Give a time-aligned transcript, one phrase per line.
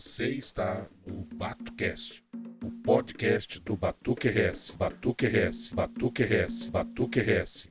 [0.00, 2.22] Você está no BatuCast,
[2.62, 7.66] o podcast do Batuque RS, Batuque RS, Batuque RS, Batuque RS.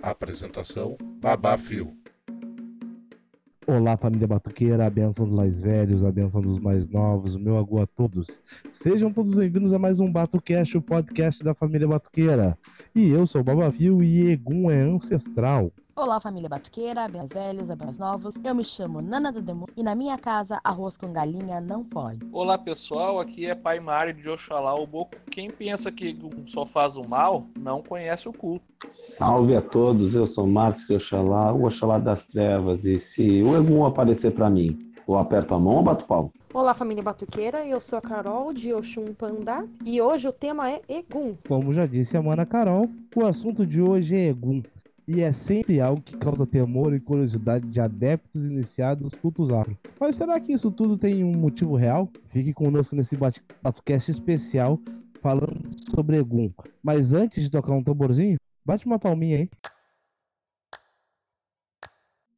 [0.00, 1.92] Apresentação: Babá Fio.
[3.66, 7.80] Olá, família batuqueira, a benção dos mais velhos, a benção dos mais novos, meu agu
[7.80, 8.40] a todos.
[8.70, 12.56] Sejam todos bem-vindos a mais um BatuCast, o podcast da família batuqueira.
[12.94, 15.72] E eu sou o Babavio e Egum é ancestral.
[15.98, 18.32] Olá, família batuqueira, mais velhos, mais novos.
[18.44, 22.20] Eu me chamo Nana do Demu e na minha casa arroz com galinha não pode.
[22.30, 25.16] Olá pessoal, aqui é Pai Mário de Oxalá o Boco.
[25.28, 26.16] Quem pensa que
[26.46, 28.64] só faz o mal, não conhece o culto.
[28.88, 32.84] Salve a todos, eu sou Marcos de Oxalá, o Oxalá das Trevas.
[32.84, 36.32] E se o Egum aparecer para mim, eu aperto a mão ou bato palmo?
[36.54, 40.80] Olá, família batuqueira, eu sou a Carol de Oxum Pandá e hoje o tema é
[40.88, 41.34] Egum.
[41.48, 44.62] Como já disse a mana Carol, o assunto de hoje é Egum.
[45.08, 49.74] E é sempre algo que causa temor e curiosidade de adeptos iniciados nos cultos afro.
[49.98, 52.10] Mas será que isso tudo tem um motivo real?
[52.26, 54.78] Fique conosco nesse BatuCast especial
[55.22, 55.62] falando
[55.94, 56.52] sobre Egum.
[56.82, 59.50] Mas antes de tocar um tamborzinho, bate uma palminha aí.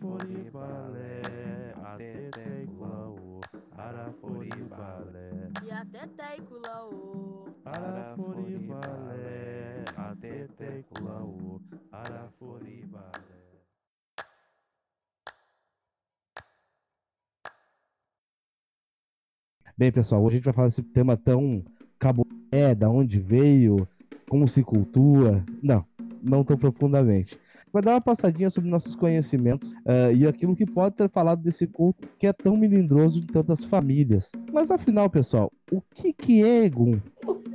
[0.03, 1.23] Araforibalé,
[1.81, 3.41] ateté culaô,
[3.79, 5.31] Araforibalé,
[5.65, 9.05] e ateté culaô, Araforibalé,
[9.97, 11.61] ateté culaô,
[11.93, 13.13] Araforibalé.
[19.79, 21.65] Bem, pessoal, hoje a gente vai falar desse tema tão
[22.01, 23.87] cabo é, da onde veio,
[24.29, 25.45] como se cultua.
[25.63, 25.87] Não,
[26.21, 27.39] não tão profundamente
[27.73, 31.67] vai dar uma passadinha sobre nossos conhecimentos uh, e aquilo que pode ser falado desse
[31.67, 34.33] culto que é tão melindroso em tantas famílias.
[34.53, 37.01] Mas afinal, pessoal, o que, que é Egum?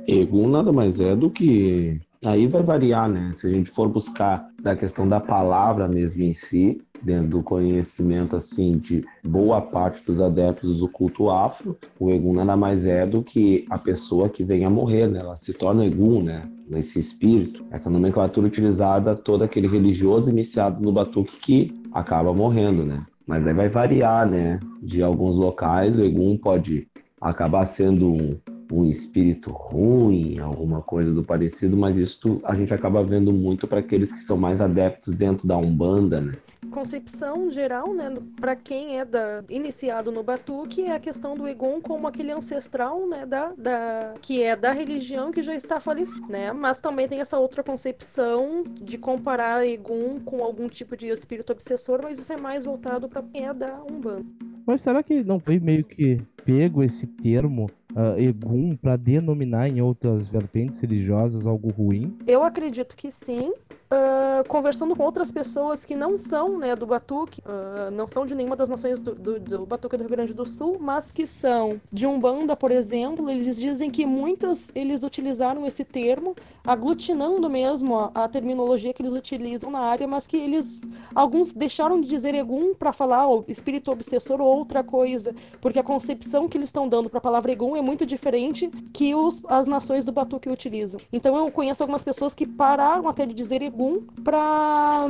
[0.06, 2.00] Egum nada mais é do que.
[2.24, 3.32] Aí vai variar, né?
[3.36, 8.34] Se a gente for buscar da questão da palavra mesmo em si, dentro do conhecimento
[8.34, 13.22] assim de boa parte dos adeptos do culto afro, o Egum nada mais é do
[13.22, 15.20] que a pessoa que vem a morrer, né?
[15.20, 16.42] Ela se torna Egum, né?
[16.72, 23.06] Esse espírito, essa nomenclatura utilizada todo aquele religioso iniciado no batuque que acaba morrendo, né?
[23.24, 24.58] Mas aí vai variar, né?
[24.82, 26.88] De alguns locais, o Egum pode
[27.20, 28.36] acabar sendo um,
[28.70, 33.80] um espírito ruim, alguma coisa do parecido, mas isso a gente acaba vendo muito para
[33.80, 36.34] aqueles que são mais adeptos dentro da Umbanda, né?
[36.70, 41.80] Concepção geral, né, para quem é da, iniciado no Batuque, é a questão do Egon
[41.80, 46.52] como aquele ancestral, né, da, da, que é da religião que já está falecida, né?
[46.52, 52.00] Mas também tem essa outra concepção de comparar Egon com algum tipo de espírito obsessor,
[52.02, 54.26] mas isso é mais voltado para quem é da Umbanda.
[54.66, 59.80] Mas será que não foi meio que pego esse termo uh, Egum para denominar em
[59.80, 62.16] outras vertentes religiosas algo ruim?
[62.26, 63.52] Eu acredito que sim,
[63.90, 68.34] ah, conversando com outras pessoas que não são né, do Batuque, ah, não são de
[68.34, 71.80] nenhuma das nações do, do, do Batuque do Rio Grande do Sul, mas que são
[71.90, 76.36] de Umbanda, por exemplo, eles dizem que muitas eles utilizaram esse termo,
[76.66, 80.82] aglutinando mesmo a, a terminologia que eles utilizam na área, mas que eles,
[81.14, 85.82] alguns deixaram de dizer Egum para falar ó, espírito obsessor ou outra coisa, porque a
[85.82, 89.66] concepção que eles estão dando para a palavra Egum é muito diferente que os, as
[89.66, 91.00] nações do Batuque utilizam.
[91.12, 95.08] Então eu conheço algumas pessoas que pararam até de dizer Egum para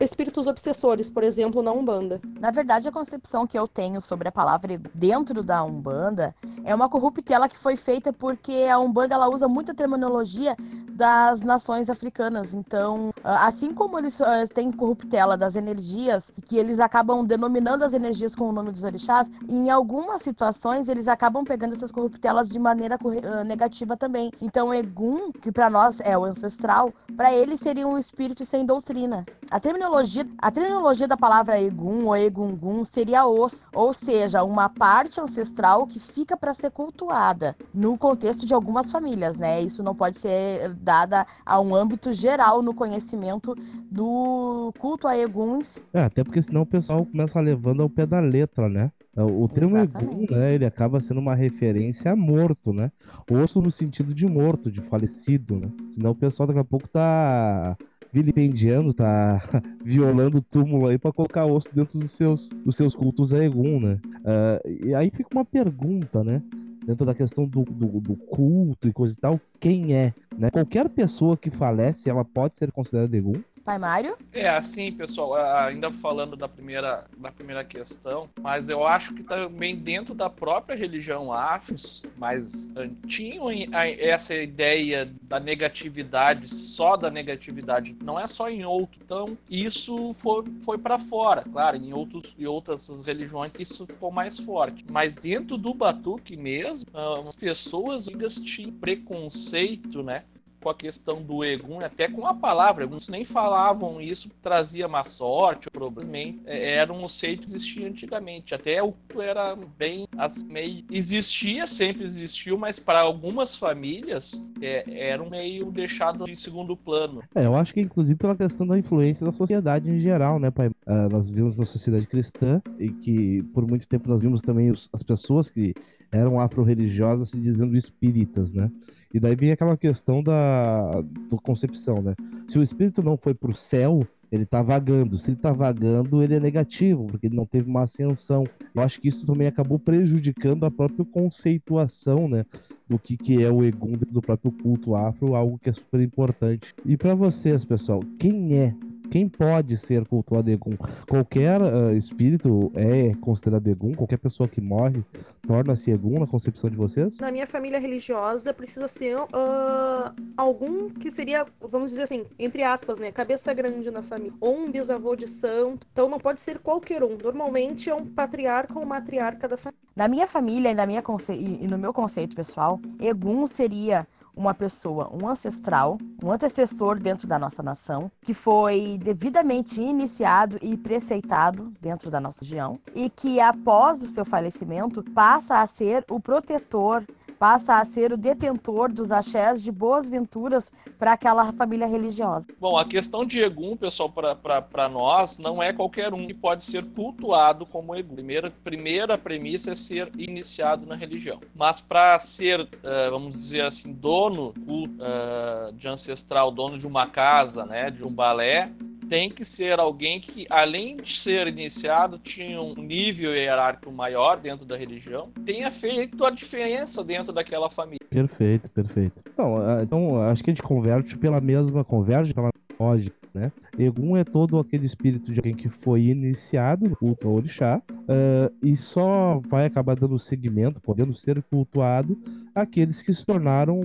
[0.00, 2.20] espíritos obsessores, por exemplo, na Umbanda.
[2.40, 6.34] Na verdade, a concepção que eu tenho sobre a palavra dentro da Umbanda
[6.64, 10.56] é uma corruptela que foi feita porque a Umbanda ela usa muita terminologia
[10.98, 12.54] das nações africanas.
[12.54, 18.34] Então, assim como eles ah, têm corruptela das energias, que eles acabam denominando as energias
[18.34, 22.07] com o nome dos orixás, em algumas situações eles acabam pegando essas corruptelas
[22.48, 22.98] de maneira
[23.46, 24.30] negativa também.
[24.40, 29.24] Então, Egum, que para nós é o ancestral, para eles seria um espírito sem doutrina.
[29.50, 35.20] A terminologia, a terminologia da palavra Egum ou Egungun seria os, ou seja, uma parte
[35.20, 39.60] ancestral que fica para ser cultuada no contexto de algumas famílias, né?
[39.60, 43.54] Isso não pode ser dada a um âmbito geral no conhecimento
[43.90, 45.82] do culto a Eguns.
[45.92, 48.92] É, até porque senão o pessoal começa levando ao pé da letra, né?
[49.24, 50.34] O termo Egum, Exatamente.
[50.34, 52.92] né, ele acaba sendo uma referência a morto, né?
[53.30, 55.68] Osso no sentido de morto, de falecido, né?
[55.90, 57.76] Senão o pessoal daqui a pouco tá
[58.12, 59.42] vilipendiando, tá
[59.84, 63.80] violando o túmulo aí pra colocar osso dentro dos seus, dos seus cultos a Egum,
[63.80, 63.98] né?
[64.24, 66.42] Ah, e aí fica uma pergunta, né?
[66.86, 70.14] Dentro da questão do, do, do culto e coisa e tal, quem é?
[70.38, 70.50] Né?
[70.50, 73.34] Qualquer pessoa que falece, ela pode ser considerada Egum?
[73.68, 74.16] Pai Mário?
[74.32, 79.76] É, assim, pessoal, ainda falando da primeira, da primeira questão, mas eu acho que também
[79.76, 82.70] dentro da própria religião afros, mas
[83.06, 88.98] tinham essa ideia da negatividade, só da negatividade, não é só em outro.
[89.04, 94.38] Então, isso foi, foi para fora, claro, em, outros, em outras religiões isso ficou mais
[94.38, 94.82] forte.
[94.88, 100.24] Mas dentro do batuque mesmo, ah, as pessoas ainda tinham preconceito, né?
[100.60, 105.04] Com a questão do Egum, até com a palavra, alguns nem falavam isso, trazia má
[105.04, 110.84] sorte, provavelmente é, era um conceito que existia antigamente, até o era bem assim, meio
[110.90, 117.22] existia, sempre existiu, mas para algumas famílias é, era um meio deixado em segundo plano.
[117.34, 120.70] É, eu acho que inclusive pela questão da influência da sociedade em geral, né, pai?
[120.86, 124.88] Ah, nós vivemos uma sociedade cristã e que por muito tempo nós vimos também os-
[124.92, 125.74] as pessoas que
[126.10, 128.70] eram afro-religiosas se dizendo espíritas, né?
[129.12, 132.14] E daí vem aquela questão da, do concepção, né?
[132.46, 135.18] Se o espírito não foi pro céu, ele tá vagando.
[135.18, 138.44] Se ele tá vagando, ele é negativo, porque ele não teve uma ascensão.
[138.74, 142.44] Eu acho que isso também acabou prejudicando a própria conceituação, né?
[142.88, 146.74] do que, que é o Egum do próprio culto afro, algo que é super importante.
[146.86, 148.74] E para vocês, pessoal, quem é?
[149.10, 150.76] Quem pode ser cultuado Egum?
[151.08, 153.94] Qualquer ah, espírito é considerado Egum?
[153.94, 155.02] Qualquer pessoa que morre
[155.46, 157.18] torna-se Egum na concepção de vocês?
[157.18, 162.98] Na minha família religiosa precisa ser ah, algum que seria, vamos dizer assim, entre aspas,
[162.98, 165.86] né, cabeça grande na família, ou um bisavô de santo.
[165.92, 167.16] Então não pode ser qualquer um.
[167.16, 169.78] Normalmente é um patriarca ou matriarca da família.
[169.96, 171.32] Na minha família e, na minha conce...
[171.32, 174.06] e no meu conceito pessoal, Egum seria
[174.38, 180.76] uma pessoa, um ancestral, um antecessor dentro da nossa nação, que foi devidamente iniciado e
[180.76, 186.20] preceitado dentro da nossa região, e que após o seu falecimento passa a ser o
[186.20, 187.04] protetor,
[187.38, 192.48] passa a ser o detentor dos axés de boas venturas para aquela família religiosa.
[192.60, 196.84] Bom, a questão de Egum, pessoal, para nós, não é qualquer um que pode ser
[196.84, 198.14] cultuado como Egum.
[198.14, 201.40] Primeira, primeira premissa é ser iniciado na religião.
[201.54, 204.52] Mas para ser, eh, vamos dizer assim, dono
[205.00, 208.70] eh, de ancestral, dono de uma casa, né, de um balé,
[209.08, 214.66] tem que ser alguém que, além de ser iniciado, tinha um nível hierárquico maior dentro
[214.66, 218.06] da religião, tenha feito a diferença dentro daquela família.
[218.10, 219.22] Perfeito, perfeito.
[219.32, 223.50] Então, então acho que a gente converte pela mesma, converge pela lógica, né?
[223.78, 228.76] Egum é todo aquele espírito de alguém que foi iniciado culto ao orixá ah, e
[228.76, 232.18] só vai acabar dando seguimento, podendo ser cultuado,
[232.54, 233.80] aqueles que se tornaram,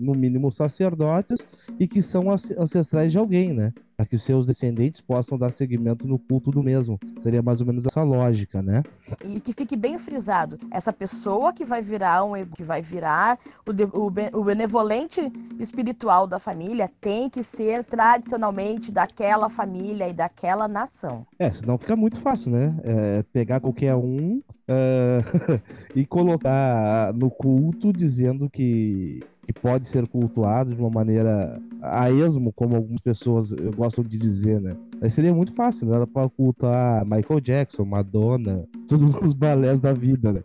[0.00, 1.46] no mínimo, sacerdotes
[1.78, 3.72] e que são ancestrais de alguém, né?
[4.00, 6.98] Para que os seus descendentes possam dar seguimento no culto do mesmo.
[7.22, 8.82] Seria mais ou menos essa lógica, né?
[9.22, 13.74] E que fique bem frisado, essa pessoa que vai virar um que vai virar o,
[13.74, 15.20] de- o o benevolente
[15.58, 21.26] espiritual da família tem que ser tradicionalmente daquela família e daquela nação.
[21.38, 22.74] É, senão fica muito fácil, né?
[22.82, 25.18] É, pegar qualquer um é,
[25.94, 29.20] e colocar no culto dizendo que,
[29.52, 34.60] que pode ser cultuado de uma maneira a esmo, como algumas pessoas gostam de dizer,
[34.60, 34.76] né?
[35.02, 35.96] Aí seria muito fácil, né?
[35.96, 40.42] Ela pode cultuar Michael Jackson, Madonna, todos os balés da vida, né?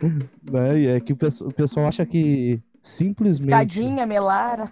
[0.50, 0.80] né?
[0.80, 3.48] E é que o pessoal acha que simplesmente.
[3.48, 4.68] Escadinha, Melara.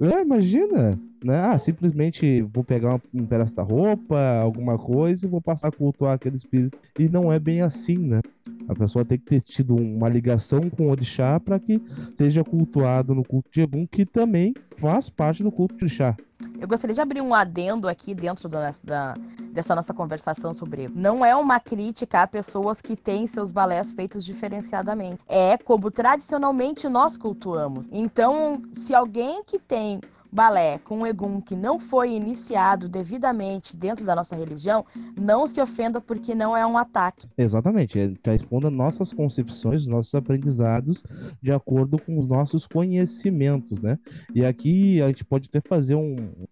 [0.00, 1.40] É, imagina, né?
[1.40, 6.14] Ah, simplesmente vou pegar um, pedaço da roupa, alguma coisa e vou passar a cultuar
[6.14, 6.78] aquele espírito.
[6.98, 8.20] E não é bem assim, né?
[8.68, 11.82] A pessoa tem que ter tido uma ligação com o orixá para que
[12.16, 16.16] seja cultuado no culto de Egum, que também faz parte do culto de orixá.
[16.60, 19.16] Eu gostaria de abrir um adendo aqui dentro do da,
[19.52, 20.88] dessa nossa conversação sobre.
[20.88, 25.20] Não é uma crítica a pessoas que têm seus balés feitos diferenciadamente.
[25.28, 27.86] É como tradicionalmente nós cultuamos.
[27.90, 30.00] Então, se alguém que tem
[30.34, 34.84] balé com um egum que não foi iniciado devidamente dentro da nossa religião,
[35.16, 37.28] não se ofenda porque não é um ataque.
[37.38, 41.04] Exatamente, ele está expondo nossas concepções, nossos aprendizados
[41.40, 43.96] de acordo com os nossos conhecimentos, né?
[44.34, 46.46] E aqui a gente pode até fazer um, um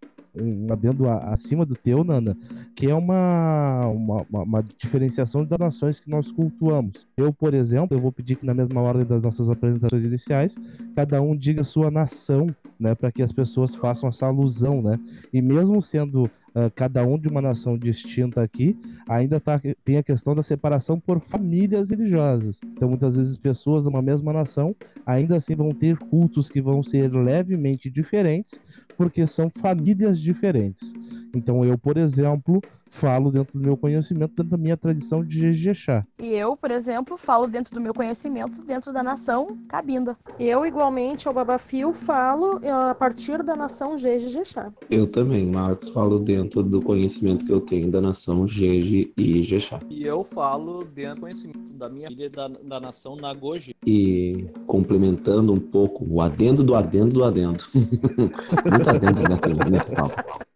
[0.70, 2.36] adendo a- acima do teu, Nana,
[2.74, 7.06] que é uma, uma, uma- diferenciação das nações que nós cultuamos.
[7.16, 10.56] Eu, por exemplo, eu vou pedir que na mesma ordem das nossas apresentações iniciais,
[10.96, 12.46] cada um diga sua nação,
[12.80, 14.98] né, para que as pessoas façam essa alusão, né?
[15.32, 18.76] E mesmo sendo ah, cada um de uma nação distinta aqui,
[19.08, 22.60] ainda tá, tem a questão da separação por famílias religiosas.
[22.64, 24.74] Então, muitas vezes, pessoas de uma mesma nação
[25.06, 28.60] ainda assim vão ter cultos que vão ser levemente diferentes,
[28.96, 30.92] porque são famílias diferentes.
[31.34, 32.60] Então, eu, por exemplo,
[32.92, 36.06] falo dentro do meu conhecimento, dentro da minha tradição de Jejexá.
[36.20, 40.16] E eu, por exemplo, falo dentro do meu conhecimento, dentro da nação Cabinda.
[40.38, 44.70] Eu, igualmente ao Babafio, falo eh, a partir da nação Jeje Jexá.
[44.90, 49.80] Eu também, Marcos, falo dentro do conhecimento que eu tenho da nação Jeje e Jexá.
[49.88, 53.74] E eu falo dentro do conhecimento da minha filha da, da nação Nagoji.
[53.86, 57.64] E complementando um pouco o adendo do adendo do adendo.
[57.74, 60.22] Muito adendo nessa, nesse papo.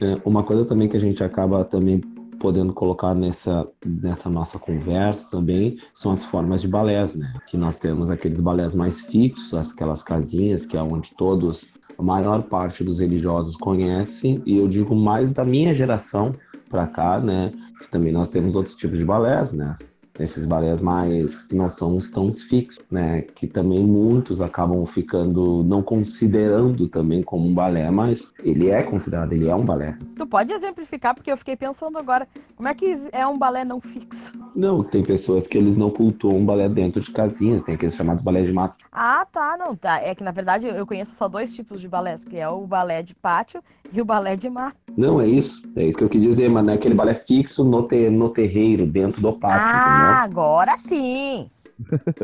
[0.00, 2.00] É, uma coisa também que a gente acaba também
[2.38, 7.32] podendo colocar nessa, nessa nossa conversa também são as formas de balés, né?
[7.48, 11.66] Que nós temos aqueles balés mais fixos, aquelas casinhas que é onde todos,
[11.96, 16.34] a maior parte dos religiosos conhecem, e eu digo mais da minha geração
[16.68, 17.52] para cá, né?
[17.80, 19.74] Que também nós temos outros tipos de balés, né?
[20.18, 23.22] Esses balés mais que não são tão fixos, né?
[23.22, 29.32] Que também muitos acabam ficando não considerando também como um balé, mas ele é considerado,
[29.32, 29.96] ele é um balé.
[30.16, 33.80] Tu pode exemplificar, porque eu fiquei pensando agora, como é que é um balé não
[33.80, 34.32] fixo?
[34.54, 38.46] Não, tem pessoas que eles não cultuam balé dentro de casinhas, tem aqueles chamados balés
[38.46, 38.76] de mato.
[38.92, 40.00] Ah, tá, não, tá.
[40.00, 43.02] É que na verdade eu conheço só dois tipos de balés, que é o balé
[43.02, 44.74] de pátio e o balé de mar.
[44.96, 47.62] Não, é isso, é isso que eu quis dizer, mas não é aquele balé fixo
[47.64, 51.50] no, te, no terreiro, dentro do pátio, Ah, agora sim!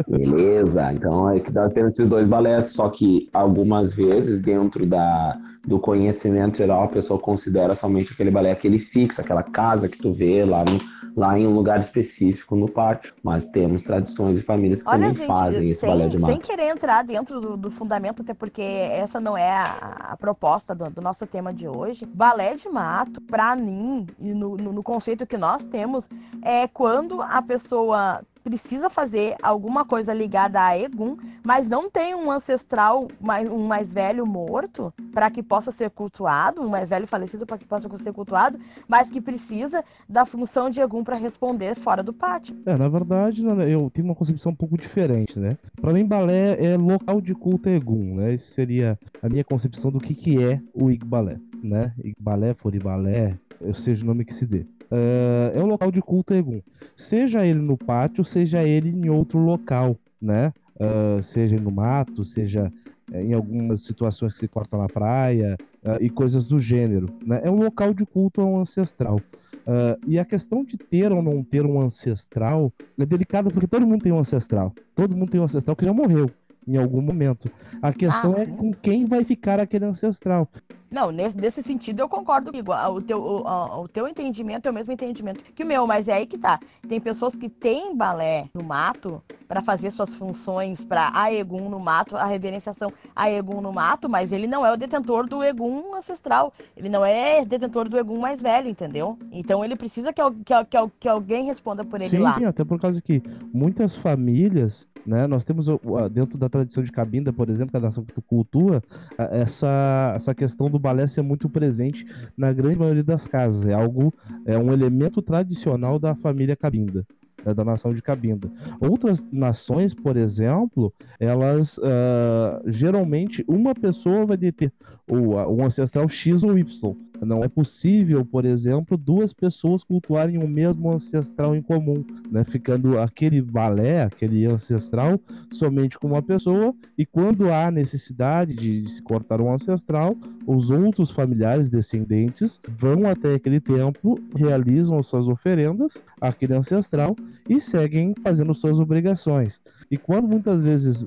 [0.09, 5.39] Beleza, então é que nós temos esses dois balés, só que algumas vezes dentro da,
[5.65, 10.13] do conhecimento geral a pessoa considera somente aquele balé, aquele fixo, aquela casa que tu
[10.13, 10.81] vê lá, no,
[11.17, 13.15] lá em um lugar específico no pátio.
[13.23, 16.35] Mas temos tradições de famílias que Olha, também fazem gente, esse balé de sem, sem
[16.37, 16.47] mato.
[16.49, 20.91] querer entrar dentro do, do fundamento, até porque essa não é a, a proposta do,
[20.91, 22.05] do nosso tema de hoje.
[22.07, 26.09] Balé de mato, pra mim, e no, no- no conceito que nós temos,
[26.43, 32.31] é quando a pessoa precisa fazer alguma coisa ligada a Egum, mas não tem um
[32.31, 33.09] ancestral,
[33.51, 37.65] um mais velho morto, para que possa ser cultuado, um mais velho falecido para que
[37.65, 42.55] possa ser cultuado, mas que precisa da função de Egum para responder fora do pátio.
[42.67, 45.57] É, na verdade, eu tenho uma concepção um pouco diferente, né?
[45.81, 48.35] Pra mim, balé é local de culto egum, né?
[48.35, 51.95] Essa seria a minha concepção do que, que é o Igbalé, né?
[52.03, 53.39] Igbalé, Foribalé,
[53.73, 54.67] seja o nome que se dê.
[54.91, 56.61] É, é um local de culto egum.
[56.95, 60.53] Seja ele no pátio, seja ele em outro local, né?
[60.81, 62.73] Ah, seja no mato, seja
[63.13, 67.41] é, em algumas situações que se corta na praia ah, e coisas do gênero, né?
[67.45, 69.21] É um local de culto ao ancestral.
[69.67, 73.87] Ah, e a questão de ter ou não ter um ancestral é delicada porque todo
[73.87, 74.75] mundo tem um ancestral.
[74.95, 76.31] Todo mundo tem um ancestral que já morreu
[76.67, 77.51] em algum momento.
[77.83, 80.49] A questão Ah, é com quem vai ficar aquele ancestral.
[80.95, 82.71] Não, nesse, nesse sentido eu concordo comigo.
[82.71, 86.07] Ah, O teu, o, o teu entendimento é o mesmo entendimento que o meu, mas
[86.07, 86.61] é aí que tá.
[86.89, 91.81] Tem pessoas que têm balé no mato para fazer suas funções para a Egum no
[91.81, 95.97] mato, a reverenciação a Egum no mato, mas ele não é o detentor do Egum
[95.97, 96.53] ancestral.
[96.77, 99.19] Ele não é detentor do Egum mais velho, entendeu?
[99.33, 102.35] Então ele precisa que, que, que, que alguém responda por ele sim, lá.
[102.35, 103.21] sim, até por causa que
[103.53, 105.67] muitas famílias, né, nós temos
[106.13, 108.81] dentro da tradição de Cabinda, por exemplo, que é a nação cultua,
[109.19, 113.65] essa, essa questão do balé ser muito presente na grande maioria das casas.
[113.65, 114.13] É algo,
[114.45, 117.07] é um elemento tradicional da família Cabinda.
[117.45, 118.51] Né, da nação de Cabinda.
[118.81, 124.73] Outras nações, por exemplo, elas ah, geralmente uma pessoa vai ter
[125.09, 126.97] o, o ancestral X ou Y.
[127.21, 132.45] Não é possível, por exemplo, duas pessoas cultuarem o mesmo ancestral em comum, né?
[132.45, 135.19] Ficando aquele balé, aquele ancestral,
[135.51, 141.11] somente com uma pessoa, e quando há necessidade de se cortar um ancestral, os outros
[141.11, 147.17] familiares descendentes vão até aquele templo, realizam suas oferendas àquele ancestral
[147.49, 149.61] e seguem fazendo suas obrigações.
[149.91, 151.07] E quando muitas vezes,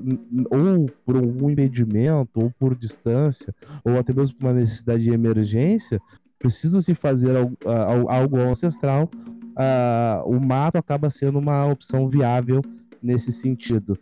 [0.50, 3.53] ou por algum impedimento, ou por distância,
[3.84, 6.00] ou até mesmo por uma necessidade de emergência,
[6.39, 7.57] precisa se fazer algo,
[8.10, 9.10] algo ancestral,
[9.55, 12.62] ah, o mato acaba sendo uma opção viável
[13.01, 13.98] nesse sentido.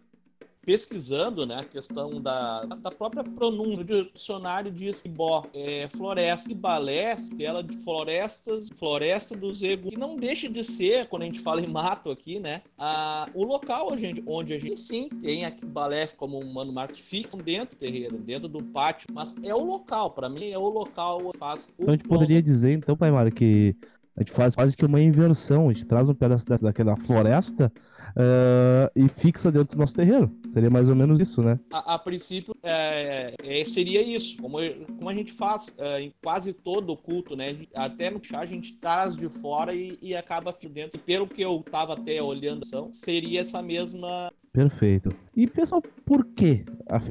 [0.66, 3.84] Pesquisando né, a questão da, da própria pronúncia.
[3.84, 9.92] O dicionário diz que bó é floresta e balé, ela de florestas, floresta dos egos,
[9.92, 13.44] que não deixa de ser, quando a gente fala em mato aqui, né, a, o
[13.44, 17.00] local onde a, gente, onde a gente sim tem aqui balés como o Mano Marcos
[17.00, 20.68] ficam dentro do terreiro, dentro do pátio, mas é o local, para mim é o
[20.68, 23.76] local que faz o Então a gente poderia dizer, então, Pai Mário, que
[24.16, 25.68] a gente faz quase que uma inversão.
[25.68, 27.72] A gente traz um pedaço da- daquela floresta
[28.16, 30.32] ah, e fixa dentro do nosso terreiro.
[30.50, 31.60] Seria mais ou menos isso, né?
[31.72, 36.14] A, a princípio, é, é, seria isso, como, eu- como a gente faz é, em
[36.24, 37.56] quase todo o culto, né?
[37.74, 41.00] Até no chá a gente traz de fora e, e acaba dentro.
[41.00, 44.32] Pelo que eu tava até olhando, são, seria essa mesma.
[44.52, 45.14] Perfeito.
[45.36, 46.64] E pessoal, por quê?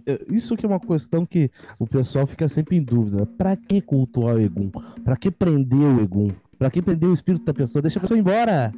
[0.07, 3.27] Eh, Isso que é uma questão que o pessoal fica sempre em dúvida.
[3.27, 4.71] Pra que cultuar o Egum?
[5.05, 6.31] Pra que prender o Egum?
[6.59, 7.83] Pra que prender o espírito da pessoa?
[7.83, 8.73] Deixa a pessoa ir embora.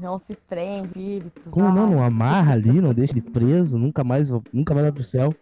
[0.00, 1.48] Não se prende, espíritos.
[1.48, 1.90] Como não?
[1.90, 5.34] Não amarra ali, não deixa ele preso, nunca mais, nunca mais vai pro céu.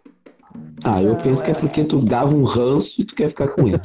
[0.84, 3.28] Ah, eu Não, penso que é é- porque tu dava um ranço e tu quer
[3.28, 3.80] ficar com ele.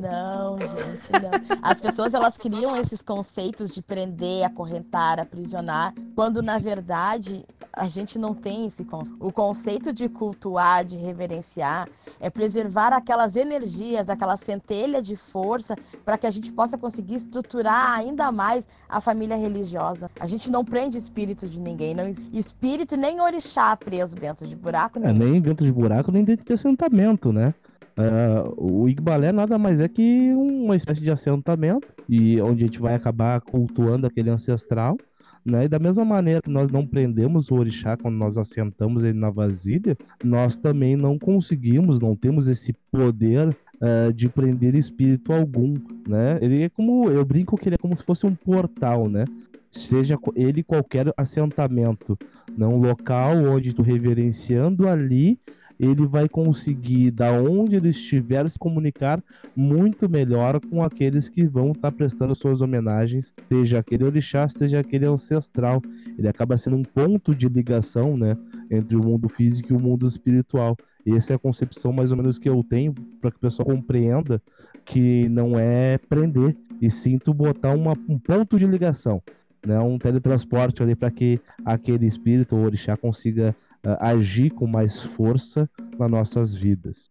[0.00, 1.58] Não, gente, não.
[1.62, 8.18] As pessoas elas criam esses conceitos de prender, acorrentar, aprisionar, quando na verdade a gente
[8.18, 9.16] não tem esse conceito.
[9.24, 11.88] O conceito de cultuar, de reverenciar,
[12.20, 17.92] é preservar aquelas energias, aquela centelha de força para que a gente possa conseguir estruturar
[17.98, 20.10] ainda mais a família religiosa.
[20.18, 24.98] A gente não prende espírito de ninguém, não espírito nem orixá preso dentro de buraco
[24.98, 25.18] É, nenhum.
[25.32, 27.54] nem dentro de buraco, nem dentro de assentamento, né?
[27.96, 32.80] Ah, o Igbalé nada mais é que uma espécie de assentamento, e onde a gente
[32.80, 34.96] vai acabar cultuando aquele ancestral,
[35.44, 35.64] né?
[35.64, 39.30] E da mesma maneira que nós não prendemos o orixá quando nós assentamos ele na
[39.30, 45.74] vasilha, nós também não conseguimos, não temos esse poder ah, de prender espírito algum,
[46.06, 46.38] né?
[46.40, 49.24] Ele é como, eu brinco que ele é como se fosse um portal, né?
[49.70, 52.18] Seja ele qualquer assentamento,
[52.58, 52.66] né?
[52.66, 55.38] um local onde tu reverenciando ali,
[55.80, 59.22] ele vai conseguir, da onde ele estiver, se comunicar
[59.56, 65.06] muito melhor com aqueles que vão estar prestando suas homenagens, seja aquele orixá, seja aquele
[65.06, 65.80] ancestral.
[66.18, 68.36] Ele acaba sendo um ponto de ligação, né,
[68.70, 70.76] entre o mundo físico e o mundo espiritual.
[71.06, 74.40] Essa é a concepção mais ou menos que eu tenho para que o pessoal compreenda
[74.84, 79.22] que não é prender, e sim botar uma, um ponto de ligação,
[79.66, 83.56] né, um teletransporte ali para que aquele espírito ou orixá consiga
[84.00, 87.10] agir com mais força nas nossas vidas.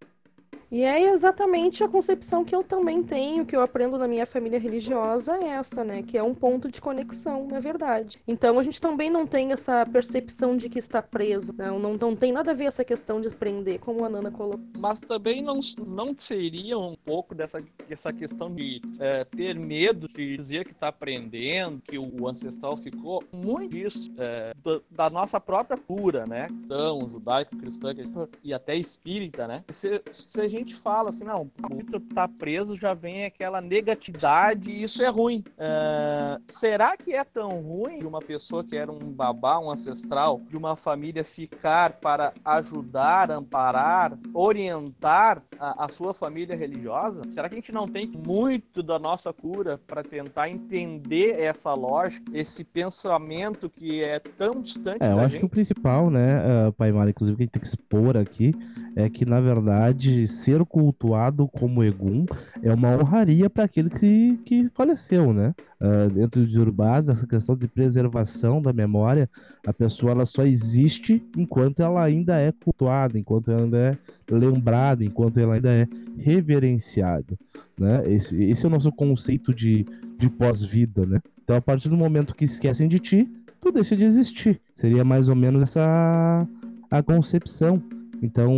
[0.72, 4.60] E é exatamente a concepção que eu também tenho, que eu aprendo na minha família
[4.60, 6.04] religiosa, é essa, né?
[6.04, 8.20] Que é um ponto de conexão, na verdade.
[8.28, 11.54] Então a gente também não tem essa percepção de que está preso.
[11.58, 14.60] Não, não, não tem nada a ver essa questão de prender, como a Nana colocou.
[14.78, 20.38] Mas também não, não seria um pouco dessa, dessa questão de é, ter medo de
[20.38, 23.24] dizer que está aprendendo, que o ancestral ficou.
[23.34, 26.48] Muito disso é, da, da nossa própria cura, né?
[26.52, 29.64] Então, a gente- e até espírita, né?
[29.70, 34.84] Se, se a gente fala assim, não, o tá preso, já vem aquela negatividade e
[34.84, 35.44] isso é ruim.
[35.58, 40.42] É, será que é tão ruim de uma pessoa que era um babá, um ancestral,
[40.50, 47.24] de uma família ficar para ajudar, amparar, orientar a, a sua família religiosa?
[47.32, 52.26] Será que a gente não tem muito da nossa cura para tentar entender essa lógica,
[52.34, 55.52] esse pensamento que é tão distante É, eu acho que o gente?
[55.52, 58.54] principal, né, uh, Pai Mário, inclusive, que a gente tem que expor aqui,
[59.00, 62.26] é que, na verdade, ser cultuado como Egum
[62.62, 65.54] é uma honraria para aquele que, que faleceu, né?
[65.80, 69.30] Ah, dentro de Urubás, essa questão de preservação da memória,
[69.66, 73.98] a pessoa ela só existe enquanto ela ainda é cultuada, enquanto ela ainda é
[74.30, 77.38] lembrada, enquanto ela ainda é reverenciada,
[77.78, 78.04] né?
[78.12, 79.86] Esse, esse é o nosso conceito de,
[80.18, 81.22] de pós-vida, né?
[81.44, 83.28] Então, a partir do momento que esquecem de ti,
[83.62, 84.60] tu deixa de existir.
[84.74, 86.48] Seria mais ou menos essa
[86.92, 87.82] a concepção.
[88.22, 88.54] Então,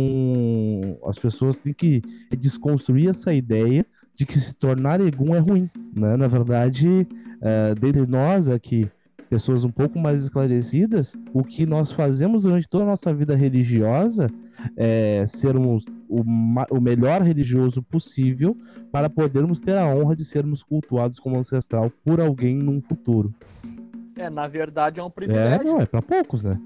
[1.06, 2.02] as pessoas têm que
[2.38, 6.16] desconstruir essa ideia de que se tornar egum é ruim, né?
[6.16, 7.06] Na verdade,
[7.40, 8.88] eh, dentre nós aqui,
[9.30, 14.28] pessoas um pouco mais esclarecidas, o que nós fazemos durante toda a nossa vida religiosa
[14.76, 16.22] é sermos o,
[16.70, 18.56] o melhor religioso possível
[18.92, 23.34] para podermos ter a honra de sermos cultuados como ancestral por alguém num futuro.
[24.14, 25.64] É, na verdade é um É, privilégio.
[25.64, 26.60] não, é para poucos, né?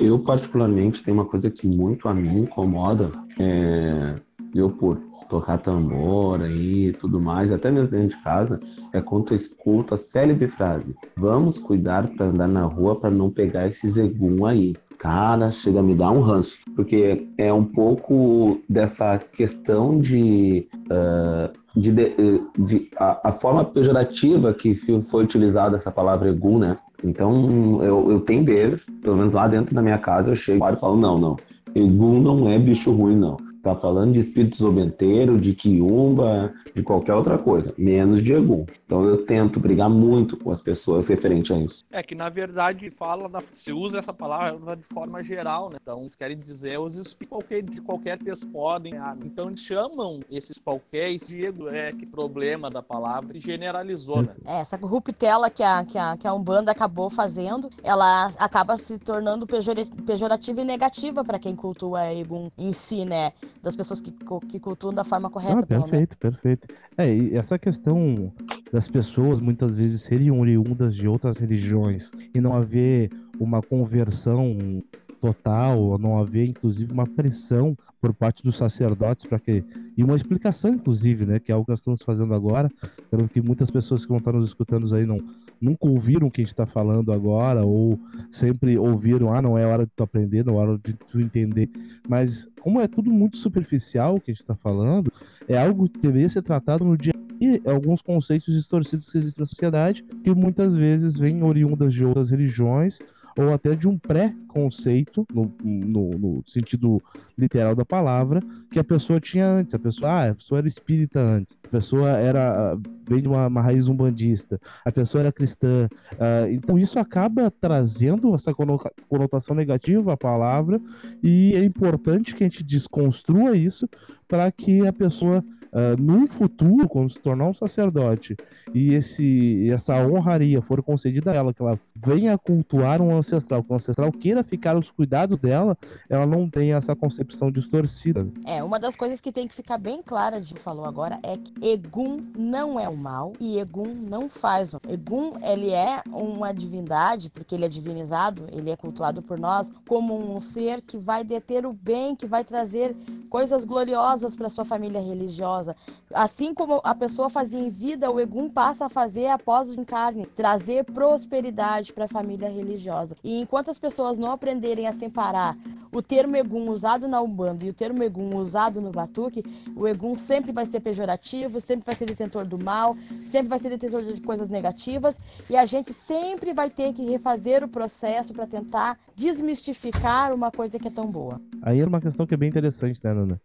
[0.00, 3.12] Eu, particularmente, tem uma coisa que muito a mim incomoda.
[3.38, 4.14] É...
[4.54, 8.58] Eu, por tocar tambor e tudo mais, até mesmo dentro de casa,
[8.92, 13.30] é quando tu escuta a célebre frase: Vamos cuidar para andar na rua para não
[13.30, 14.74] pegar esse zegum aí.
[14.98, 20.66] Cara, chega a me dar um ranço, porque é um pouco dessa questão de.
[20.90, 22.14] ah, de, de-
[22.58, 24.74] de- a, a forma pejorativa que
[25.08, 26.76] foi utilizada essa palavra egum, né?
[27.02, 30.76] Então, eu, eu tenho vezes, pelo menos lá dentro da minha casa, eu chego e
[30.76, 31.36] falo, não, não,
[31.74, 33.36] Egum não é bicho ruim, não.
[33.62, 38.64] Tá falando de espírito zobenteiro, de quiumba, de qualquer outra coisa, menos de Egum.
[38.86, 41.84] Então eu tento brigar muito com as pessoas referente a isso.
[41.90, 45.76] É que na verdade fala da, se usa essa palavra de forma geral, né?
[45.80, 48.96] Então eles querem dizer os espíritos qualquer- de qualquer pessoa podem.
[48.96, 54.32] ah, Então eles chamam esses qualquer Diego é que problema da palavra e generalizou, né?
[54.46, 58.98] É, essa corruptela que a, que, a, que a Umbanda acabou fazendo, ela acaba se
[58.98, 63.32] tornando pejora- pejorativa e negativa para quem cultua Egum em si, né?
[63.62, 64.10] Das pessoas que,
[64.48, 66.68] que cultuam da forma correta, Ah, perfeito, perfeito.
[66.96, 68.32] É, e essa questão
[68.72, 74.82] das pessoas muitas vezes serem oriundas de outras religiões e não haver uma conversão
[75.20, 79.64] total, ou não haver inclusive uma pressão por parte dos sacerdotes para que
[79.96, 82.70] e uma explicação inclusive, né, que é algo que nós estamos fazendo agora,
[83.10, 85.18] pelo que muitas pessoas que vão estar nos escutando aí não
[85.60, 87.98] nunca ouviram o que a gente está falando agora ou
[88.30, 91.68] sempre ouviram, ah, não é hora de tu aprender, não é hora de tu entender,
[92.08, 95.12] mas como é tudo muito superficial o que a gente está falando,
[95.46, 99.46] é algo que deveria ser tratado no dia dia, alguns conceitos distorcidos que existem na
[99.46, 102.98] sociedade, que muitas vezes vêm oriundas de outras religiões,
[103.38, 107.02] ou até de um pré-conceito, no, no, no sentido
[107.36, 108.40] literal da palavra,
[108.70, 109.74] que a pessoa tinha antes.
[109.74, 112.76] A pessoa, ah, a pessoa era espírita antes, a pessoa era
[113.08, 115.88] vem de uma, uma raiz umbandista, a pessoa era cristã.
[116.18, 120.80] ah, então isso acaba trazendo essa conota- conotação negativa à palavra,
[121.22, 123.88] e é importante que a gente desconstrua isso
[124.30, 128.36] para que a pessoa, ah, num futuro, quando se tornar um sacerdote,
[128.72, 133.72] e esse, essa honraria for concedida a ela, que ela venha cultuar um ancestral, que
[133.72, 135.76] o ancestral queira ficar aos cuidados dela,
[136.08, 138.28] ela não tenha essa concepção distorcida.
[138.46, 141.52] É, uma das coisas que tem que ficar bem clara de falou agora é que
[141.60, 147.30] Egum não é o mal e Egum não faz o Egum, ele é uma divindade,
[147.30, 151.66] porque ele é divinizado, ele é cultuado por nós como um ser que vai deter
[151.66, 152.94] o bem, que vai trazer
[153.28, 155.74] coisas gloriosas para sua família religiosa.
[156.12, 160.26] Assim como a pessoa fazia em vida, o Egum passa a fazer após o encarne,
[160.26, 163.16] trazer prosperidade para a família religiosa.
[163.24, 165.56] E enquanto as pessoas não aprenderem a separar
[165.92, 170.16] o termo Egum usado na Umbanda e o termo Egum usado no Batuque, o Egum
[170.16, 172.96] sempre vai ser pejorativo, sempre vai ser detentor do mal,
[173.30, 177.64] sempre vai ser detentor de coisas negativas e a gente sempre vai ter que refazer
[177.64, 181.40] o processo para tentar desmistificar uma coisa que é tão boa.
[181.62, 183.40] Aí é uma questão que é bem interessante, né, Nana?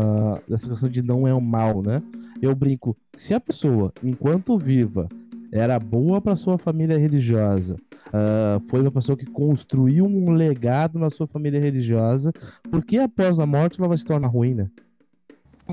[0.00, 2.02] Ah, essa questão de não é o mal, né?
[2.40, 5.08] Eu brinco, se a pessoa, enquanto viva,
[5.52, 7.76] era boa para sua família religiosa,
[8.12, 12.32] ah, foi uma pessoa que construiu um legado na sua família religiosa,
[12.70, 14.70] por que após a morte ela vai se tornar ruim, né?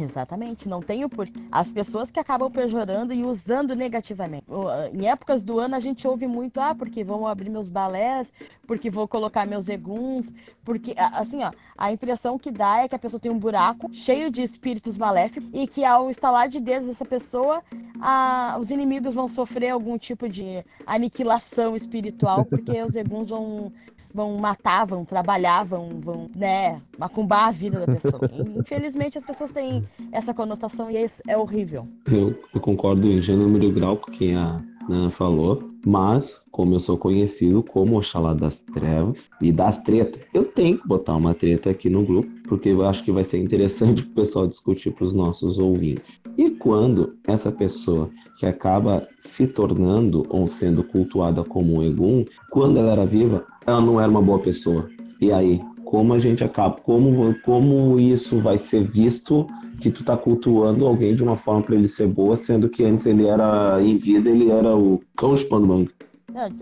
[0.01, 1.33] Exatamente, não tem o porquê.
[1.51, 4.45] As pessoas que acabam pejorando e usando negativamente.
[4.49, 8.33] Ah, Em épocas do ano a gente ouve muito, ah, porque vão abrir meus balés,
[8.67, 10.31] porque vou colocar meus eguns,
[10.63, 14.29] porque, assim, ó, a impressão que dá é que a pessoa tem um buraco cheio
[14.29, 17.63] de espíritos maléficos e que ao instalar de dedos dessa pessoa,
[17.99, 23.71] a- os inimigos vão sofrer algum tipo de aniquilação espiritual, porque os eguns vão
[24.13, 28.21] vão matar, vão trabalhar, vão, vão, né, macumbar a vida da pessoa.
[28.57, 31.87] Infelizmente as pessoas têm essa conotação e isso é horrível.
[32.05, 36.97] Eu, eu concordo em gênero grau com quem a Nana falou, mas como eu sou
[36.97, 41.89] conhecido como Oxalá das Trevas e das tretas, eu tenho que botar uma treta aqui
[41.89, 45.13] no grupo, porque eu acho que vai ser interessante para o pessoal discutir para os
[45.13, 46.19] nossos ouvintes.
[46.37, 52.77] E quando essa pessoa que acaba se tornando ou sendo cultuada como um Egum, quando
[52.77, 54.89] ela era viva, ela não era uma boa pessoa.
[55.19, 59.45] E aí, como a gente acaba, como, como isso vai ser visto
[59.81, 63.05] que tu tá cultuando alguém de uma forma para ele ser boa, sendo que antes
[63.05, 65.91] ele era, em vida, ele era o cão chupando manga.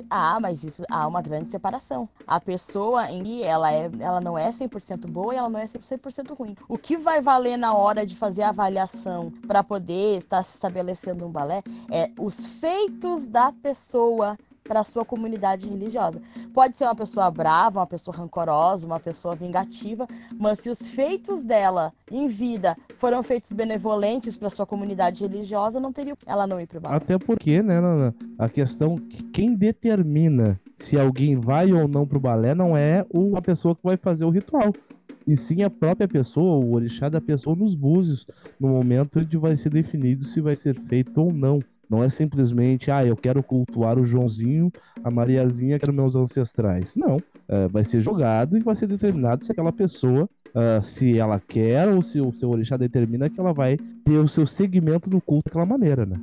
[0.10, 2.08] Ah, mas isso há uma grande separação.
[2.26, 5.66] A pessoa em si, ela, é, ela não é 100% boa e ela não é
[5.66, 6.56] 100% ruim.
[6.70, 11.26] O que vai valer na hora de fazer a avaliação para poder estar se estabelecendo
[11.26, 16.22] um balé é os feitos da pessoa para sua comunidade religiosa.
[16.54, 20.08] Pode ser uma pessoa brava, uma pessoa rancorosa, uma pessoa vingativa,
[20.40, 25.94] mas se os feitos dela em vida foram feitos benevolentes para sua comunidade religiosa, não
[25.94, 26.96] teria ela não ir para o balé.
[26.98, 32.20] Até porque, né, Nana, a questão que quem determina se alguém vai ou não pro
[32.20, 34.74] balé não é o- a pessoa que vai fazer o ritual.
[35.28, 38.28] E sim a própria pessoa, o orixá da pessoa nos búzios,
[38.60, 41.60] no momento onde vai ser definido se vai ser feito ou não.
[41.90, 44.72] Não é simplesmente, ah, eu quero cultuar o Joãozinho,
[45.04, 46.96] a Mariazinha, quero meus ancestrais.
[46.96, 47.22] Não.
[47.48, 51.88] É, vai ser jogado e vai ser determinado se aquela pessoa, ah, se ela quer
[51.88, 55.46] ou se o seu orixá determina que ela vai ter o seu segmento no culto
[55.50, 56.20] daquela maneira, né?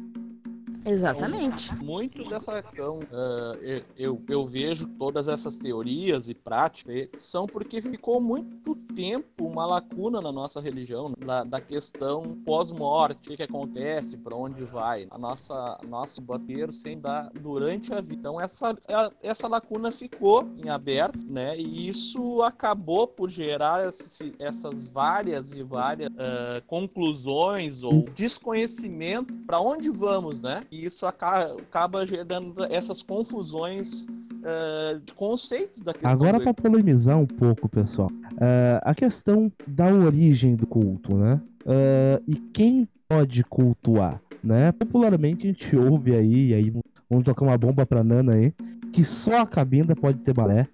[0.85, 1.75] Exatamente.
[1.83, 8.21] Muito dessa questão, ah, eu- eu, vejo todas essas teorias e práticas são porque ficou
[8.21, 14.35] muito tempo uma lacuna na nossa religião, da, da questão pós-morte, o que, acontece, para
[14.37, 18.15] onde vai, a nossa nosso bater sem dar durante a vida.
[18.19, 18.77] Então essa,
[19.23, 21.59] essa lacuna ficou em aberto, né?
[21.59, 29.61] E isso acabou por gerar esse- essas várias e várias ah, conclusões ou desconhecimento para
[29.61, 30.65] onde vamos, né?
[30.73, 34.07] E isso aca- acaba gerando essas confusões
[34.43, 39.53] ah, de conceitos da questão Agora, do para polemizar um pouco, pessoal, eh, a questão
[39.67, 41.39] da origem do culto, né?
[41.67, 44.73] Eh, e quem pode cultuar, né?
[44.73, 46.71] Popularmente a gente ouve aí, e aí
[47.11, 48.55] vamos tocar uma bomba pra Nana aí,
[48.95, 50.67] que só a cabinda pode ter balé,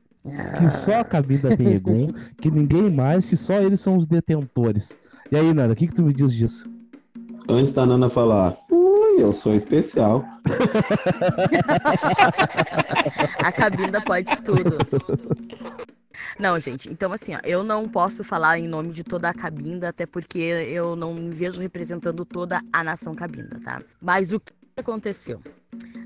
[0.57, 2.07] que só a cabinda tem egum,
[2.41, 4.97] que ninguém mais, que só eles são os detentores.
[5.33, 6.71] E aí, Nana, o que, que tu me diz disso?
[7.49, 8.57] Antes da Nana falar,
[9.21, 10.25] eu sou especial.
[13.39, 14.71] A cabinda pode tudo.
[16.39, 19.89] Não, gente, então assim, ó, eu não posso falar em nome de toda a cabinda,
[19.89, 23.83] até porque eu não me vejo representando toda a nação cabinda, tá?
[24.01, 25.41] Mas o que aconteceu?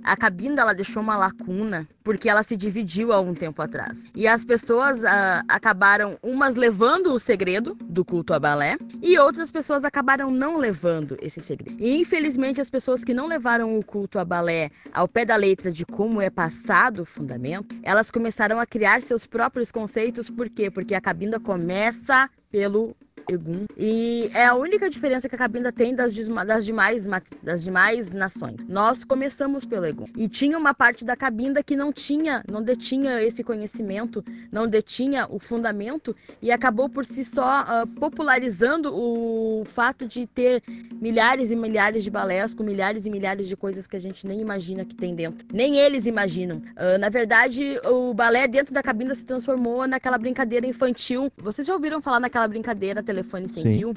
[0.03, 4.07] A cabinda, ela deixou uma lacuna porque ela se dividiu há um tempo atrás.
[4.15, 9.53] E as pessoas ah, acabaram, umas levando o segredo do culto a balé, e outras
[9.53, 11.77] pessoas acabaram não levando esse segredo.
[11.81, 15.71] E infelizmente, as pessoas que não levaram o culto a balé ao pé da letra
[15.71, 20.29] de como é passado o fundamento, elas começaram a criar seus próprios conceitos.
[20.29, 20.71] Por quê?
[20.71, 22.97] Porque a cabinda começa pelo
[23.29, 23.67] Egum.
[23.77, 27.09] E é a única diferença que a cabinda tem das, das, demais,
[27.43, 28.57] das demais nações.
[28.69, 30.07] Nós começamos pelo Egum.
[30.17, 35.27] E tinha uma parte da cabinda que não tinha, não detinha esse conhecimento, não detinha
[35.31, 40.63] o fundamento e acabou por si só ah, popularizando o fato de ter
[41.01, 44.41] milhares e milhares de balés com milhares e milhares de coisas que a gente nem
[44.41, 45.47] imagina que tem dentro.
[45.53, 46.63] Nem eles imaginam.
[46.77, 51.31] Ah, na verdade, o balé dentro da cabinda se transformou naquela brincadeira infantil.
[51.37, 53.79] Vocês já ouviram falar naquela brincadeira telefone sem Sim.
[53.79, 53.97] fio?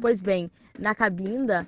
[0.00, 1.66] Pois bem, na cabinda,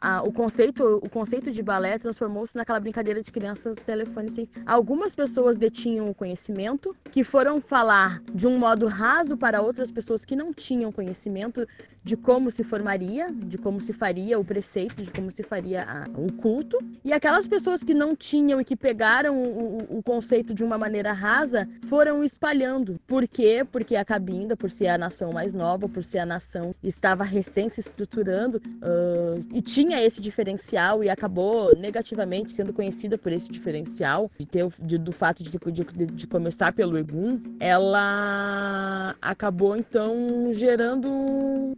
[0.00, 4.62] ah, o, conceito, o conceito de balé transformou-se naquela brincadeira de crianças telefone sem fio.
[4.66, 10.24] Algumas pessoas detinham o conhecimento, que foram falar de um modo raso para outras pessoas
[10.24, 11.66] que não tinham conhecimento
[12.02, 16.06] de como se formaria, de como se faria o preceito, de como se faria a-
[16.16, 16.78] o culto.
[17.04, 20.78] E aquelas pessoas que não tinham e que pegaram o, o- o conceito de uma
[20.78, 23.00] maneira rasa foram espalhando.
[23.08, 23.66] Por quê?
[23.72, 27.68] Porque a cabinda, por ser a nação mais nova, por ser a nação estava recém
[27.68, 34.30] se estruturando ah, e tinha esse diferencial e acabou negativamente sendo conhecida por esse diferencial
[34.38, 40.14] de ter de- do fato de, de, de começar pelo Egum, ela acabou então
[40.52, 41.08] gerando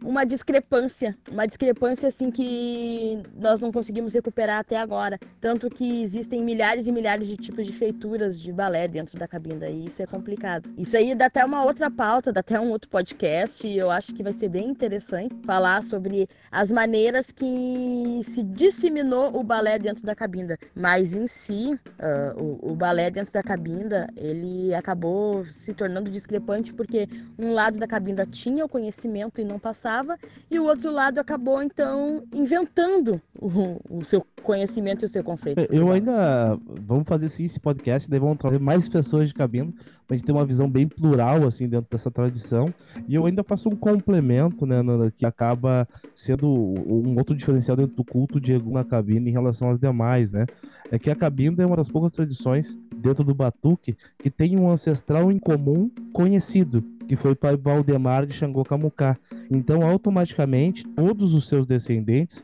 [0.03, 6.43] uma discrepância, uma discrepância assim que nós não conseguimos recuperar até agora, tanto que existem
[6.43, 10.05] milhares e milhares de tipos de feituras de balé dentro da cabinda e isso é
[10.05, 10.69] complicado.
[10.77, 14.13] Isso aí dá até uma outra pauta, dá até um outro podcast e eu acho
[14.13, 17.45] que vai ser bem interessante falar sobre as maneiras que
[18.23, 23.33] se disseminou o balé dentro da cabinda, mas em si ah, o, o balé dentro
[23.33, 29.41] da cabinda ele acabou se tornando discrepante porque um lado da cabinda tinha o conhecimento
[29.41, 30.17] e não passava,
[30.49, 35.59] e o outro lado acabou então inventando o, o seu conhecimento e o seu conceito.
[35.59, 36.57] o Eu ainda.
[36.81, 39.75] Vamos fazer sim esse podcast, daí vamos trazer mais pessoas de cabine,
[40.09, 42.73] pra gente ter uma visão bem plural, assim, dentro dessa tradição.
[43.07, 47.95] E eu ainda faço um complemento, né, Nanda, que acaba sendo um outro diferencial dentro
[47.95, 50.47] do culto de Egum na cabine em relação às demais, né?
[50.89, 54.71] É que a cabinda é uma das poucas tradições dentro do batuque que tem um
[54.71, 59.17] ancestral em comum conhecido, que foi Pai Valdemar de Xangô Camucá.
[59.49, 62.43] Então, automaticamente, todos os seus descendentes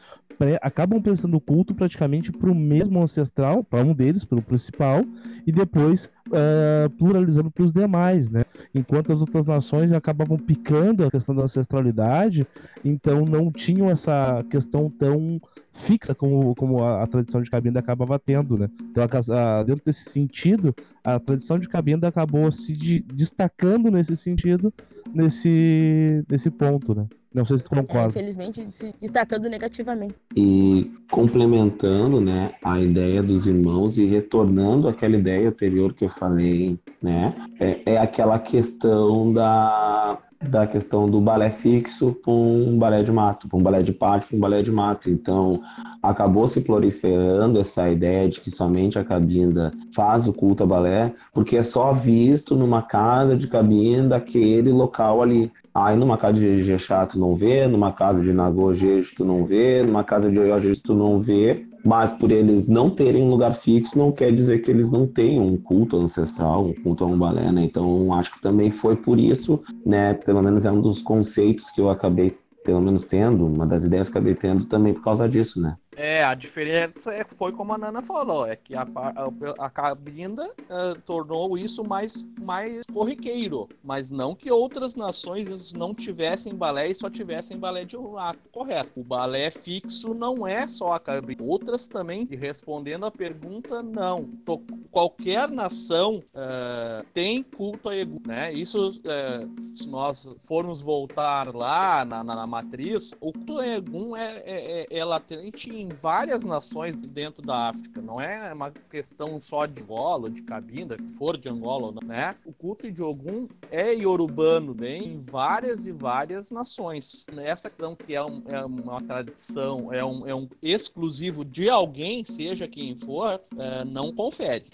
[0.60, 5.06] acabam prestando culto praticamente para o mesmo ancestral, para um deles, para o principal,
[5.46, 8.44] e depois eh, pluralizando para os demais, né?
[8.74, 12.46] Enquanto as outras nações acabavam picando a questão da ancestralidade,
[12.84, 15.40] então não tinham essa questão tão
[15.76, 18.70] fixa como, como a, a tradição de cabinda acabava tendo, né?
[18.92, 24.16] Então, a a- dentro desse sentido, a tradição de cabinda acabou se de- destacando nesse
[24.16, 24.74] sentido,
[25.14, 27.08] nesse, nesse ponto, né?
[27.36, 28.08] Não sei se É, concorda.
[28.08, 30.16] infelizmente, se destacando negativamente.
[30.36, 36.80] E complementando, né, a ideia dos irmãos e retornando àquela ideia anterior que eu falei,
[37.02, 43.12] né, é, é aquela questão da, da questão do balé fixo com um balé de
[43.12, 45.10] mato, com um balé de parque, com um balé de mato.
[45.10, 45.62] Então,
[46.02, 51.14] acabou se proliferando essa ideia de que somente a cabinda faz o culto a balé,
[51.34, 55.52] porque é só visto numa casa de cabinda aquele local ali.
[55.76, 59.84] Aí numa casa de Jexá tu não vê, numa casa de Nagojejo tu não vê,
[59.84, 64.00] numa casa de Oiojejo tu não vê, mas por eles não terem um lugar fixo
[64.00, 67.52] não quer dizer que eles não tenham um culto ancestral, um culto a um balé,
[67.52, 67.66] né?
[67.66, 70.14] Então acho que também foi por isso, né?
[70.14, 74.08] Pelo menos é um dos conceitos que eu acabei pelo menos tendo, uma das ideias
[74.10, 75.76] que acabei tendo também por causa disso, né?
[75.98, 80.46] É, a diferença é, foi como a Nana falou, é que a, a, a cabinda
[80.70, 86.96] eh, tornou isso mais, mais corriqueiro, mas não que outras nações não tivessem balé e
[86.96, 89.00] só tivessem balé de ato correto.
[89.00, 91.42] O balé fixo não é só a cabinda.
[91.44, 94.26] Outras também, e respondendo a pergunta, não.
[94.46, 98.52] To- qualquer nação eh, tem culto a Egu, né?
[98.52, 104.16] Isso, eh, se nós formos voltar lá na, na, na matriz, o culto a Egum
[104.16, 108.02] é, é, é- é latente em várias nações dentro da África.
[108.02, 112.36] Não é uma questão só de Angola, de Cabinda, que for de Angola, né?
[112.46, 117.26] O culto de Ogum é iorubano bem em várias e várias nações.
[117.38, 122.24] Essa questão que é, um- é uma tradição, é um, é um exclusivo de alguém,
[122.26, 124.66] seja quem for, é, não confere.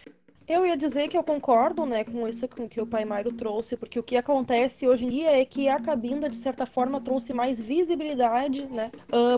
[0.53, 3.97] Eu ia dizer que eu concordo, né, com isso que o Pai Mário trouxe, porque
[3.97, 7.57] o que acontece hoje em dia é que a cabinda, de certa forma, trouxe mais
[7.57, 8.91] visibilidade, né,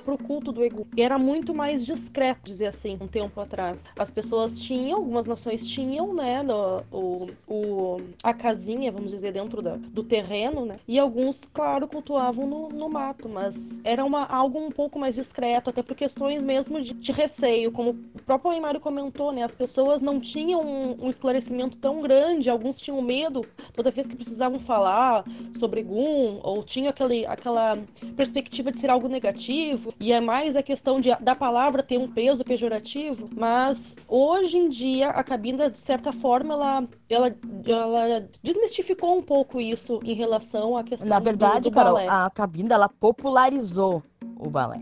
[0.03, 0.87] para o culto do Egu.
[0.97, 3.87] E era muito mais discreto, dizer assim, um tempo atrás.
[3.97, 9.61] As pessoas tinham, algumas nações tinham, né, no- o, o- a casinha, vamos dizer, dentro
[9.61, 14.57] da- do terreno, né, e alguns, claro, cultuavam no, no mato, mas era uma, algo
[14.57, 18.59] um pouco mais discreto, até por questões mesmo de, de receio, como o próprio Pai
[18.59, 20.63] Mário comentou, né, as pessoas não tinham
[21.03, 25.23] um esclarecimento tão grande, alguns tinham medo toda vez que precisavam falar
[25.57, 27.77] sobre Gun, ou tinha aquele, aquela
[28.15, 32.07] perspectiva de ser algo negativo, e é mais a questão de, da palavra ter um
[32.07, 37.35] peso pejorativo, mas hoje em dia a cabinda, de certa forma, ela, ela,
[37.67, 42.07] ela desmistificou um pouco isso em relação à questão Na do- verdade, do Carol, balé.
[42.09, 44.01] a cabinda ela popularizou
[44.39, 44.81] o balé.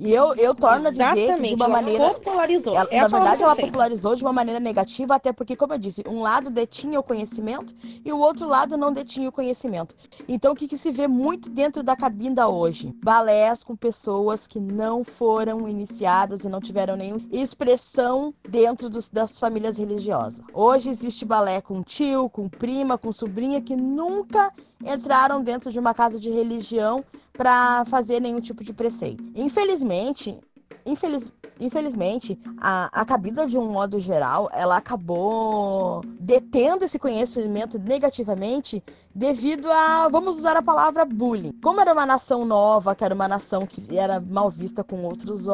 [0.00, 2.14] E eu, eu torno a dizer que de Exatamente, uma ela maneira.
[2.14, 2.76] popularizou.
[2.76, 6.04] Ela- É na verdade, ela popularizou de uma maneira negativa, até porque, como eu disse,
[6.08, 9.96] um lado detinha o conhecimento e o outro lado não detinha o conhecimento.
[10.28, 12.94] Então, o que, que se vê muito dentro da cabinda hoje?
[13.02, 19.36] Balés com pessoas que não foram iniciadas e não tiveram nenhuma expressão dentro dos- das
[19.38, 20.40] famílias religiosas.
[20.54, 24.52] Hoje existe balé com tio, com prima, com sobrinha que nunca
[24.84, 29.22] entraram dentro de uma casa de religião para fazer nenhum tipo de preceito.
[29.34, 30.40] Infelizmente,
[30.84, 38.82] infeliz, infelizmente, a, a cabida, de um modo geral, ela acabou detendo esse conhecimento negativamente
[39.14, 41.52] devido a, vamos usar a palavra bullying.
[41.62, 45.46] Como era uma nação nova, que era uma nação que era mal vista com outros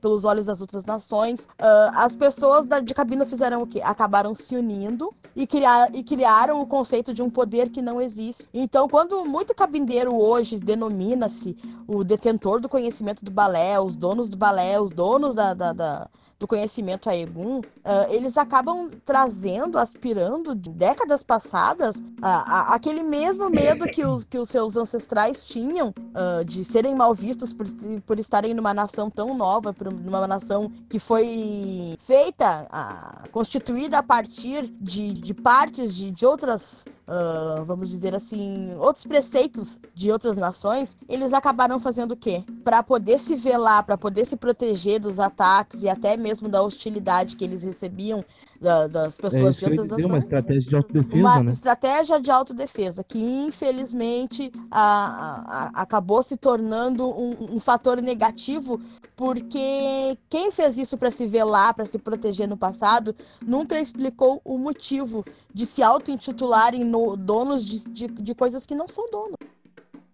[0.00, 3.80] pelos olhos das outras nações, ah, as pessoas da, de cabina fizeram o quê?
[3.82, 8.44] Acabaram se unindo e, criar, e criaram o conceito de um poder que não existe.
[8.54, 14.36] Então, quando muito cabindeiro hoje denomina-se o detentor do conhecimento do balé, os donos do
[14.36, 20.54] balé, os donos da, da- da- do conhecimento a Egum, ah, eles acabam trazendo, aspirando,
[20.54, 25.94] de décadas passadas, a- a- aquele mesmo medo que os, que os seus ancestrais tinham
[26.14, 27.66] ah, de serem mal vistos por,
[28.04, 34.02] por estarem numa nação tão nova, por uma nação que foi feita, ah, constituída a
[34.02, 40.36] partir de, de partes de, de outras, ah, vamos dizer assim, outros preceitos de outras
[40.36, 42.44] nações, eles acabaram fazendo o quê?
[42.62, 47.36] Para poder se velar, para poder se proteger dos ataques e até mesmo da hostilidade
[47.36, 48.24] que eles recebiam
[48.60, 51.52] da- das É pessoas isso de outras dizer, uma nações estratégia de autodefesa, uma né?
[51.52, 58.80] estratégia de autodefesa que infelizmente a- a- acabou se tornando um, um fator negativo
[59.14, 63.14] porque quem fez isso para se velar, para se proteger no passado,
[63.44, 65.24] nunca explicou o motivo
[65.54, 69.36] de se auto-intitularem no- donos de, de, de coisas que não são donos.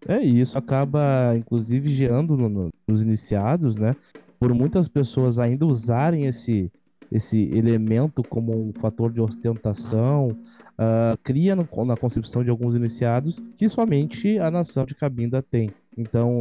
[0.06, 3.94] É, e isso acaba, inclusive, gerando no- no- nos iniciados, né?
[4.42, 6.68] Por muitas pessoas ainda usarem esse,
[7.12, 10.36] esse elemento como um fator de ostentação,
[10.76, 15.70] ah, cria no- na concepção de alguns iniciados que somente a nação de Cabinda tem.
[15.96, 16.40] Então,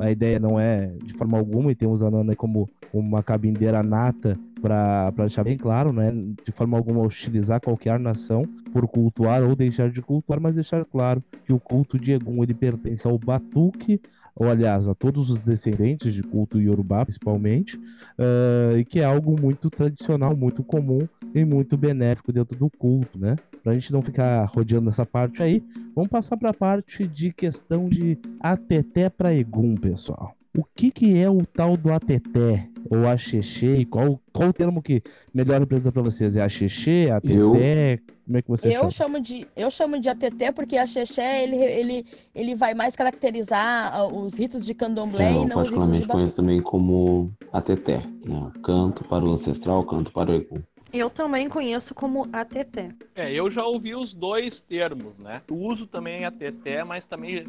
[0.00, 4.36] a ideia não é de forma alguma, e temos a Nana como uma cabindeira nata
[4.60, 6.12] para deixar bem claro, né?
[6.44, 8.42] De forma alguma hostilizar qualquer nação
[8.72, 12.54] por cultuar ou deixar de cultuar, mas deixar claro que o culto de Egum ele
[12.54, 14.00] pertence ao Batuque,
[14.36, 19.34] ou aliás, a todos os descendentes de culto Yorubá, principalmente, uh, e que é algo
[19.40, 23.36] muito tradicional, muito comum e muito benéfico dentro do culto, né?
[23.62, 25.62] Pra gente não ficar rodeando essa parte aí,
[25.94, 30.34] vamos passar para a parte de questão de ateté para Egum, pessoal.
[30.56, 32.68] O que, que é o tal do ateté?
[32.88, 33.84] Ou axexê?
[33.84, 35.02] Qual, qual o termo que
[35.34, 36.36] melhor representa para vocês?
[36.36, 37.94] É axexê, ateté?
[37.94, 38.90] Eu- Como é que você Eu chama?
[38.90, 42.04] chamo de eu chamo de ATT porque a Xexé ele, ele,
[42.34, 45.92] ele vai mais caracterizar ah, os ritos de candomblé É, e eu não os ritos
[46.00, 48.50] de conheço também como ateté, né?
[48.64, 50.60] Canto para o ancestral, canto para o Egum.
[50.96, 52.94] Eu também conheço como ATT.
[53.14, 55.42] É, eu já ouvi os dois termos, né?
[55.48, 57.44] Eu uso também a teté, mas também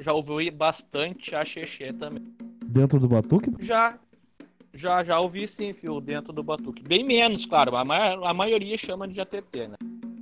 [0.00, 2.22] já ouvi bastante a xexé também.
[2.64, 3.50] Dentro do Batuque?
[3.60, 3.98] Já,
[4.74, 6.82] já, já ouvi sim, fio, dentro do batuque.
[6.82, 9.76] Bem menos, claro, a, ma- a maioria chama de ATT, né?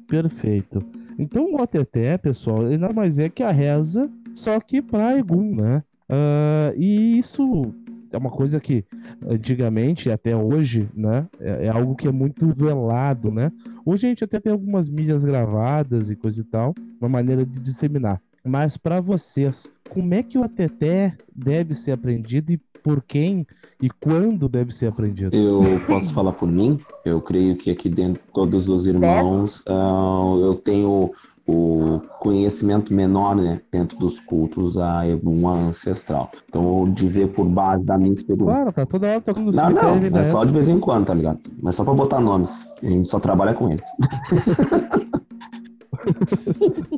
[0.08, 0.82] Perfeito.
[1.18, 5.54] Então o ateté, pessoal, ele nada mais é que a reza, só que para Egum,
[5.54, 5.82] né?
[6.08, 7.74] Ah, e isso
[8.14, 8.84] é uma coisa que
[9.28, 11.26] antigamente, até hoje, né?
[11.40, 13.50] É, é algo que é muito velado, né?
[13.84, 17.60] Hoje a gente até tem algumas mídias gravadas e coisa e tal, uma maneira de
[17.60, 18.20] disseminar.
[18.44, 23.46] Mas para vocês, como é que o ateté deve ser aprendido e por quem
[23.80, 25.34] e quando deve ser aprendido?
[25.34, 26.78] Eu posso falar por mim?
[27.04, 31.10] Eu creio que aqui dentro, todos os irmãos, ah, eu tenho
[31.46, 36.30] o conhecimento menor, né, dentro dos cultos a Egum ancestral.
[36.48, 38.54] Então, vou dizer por base da minha experiência.
[38.54, 41.40] Claro, tá toda hora tocando Não, não, é só de vez em quando, tá ligado?
[41.60, 42.66] Mas só pra botar nomes.
[42.82, 43.84] A gente só trabalha com eles.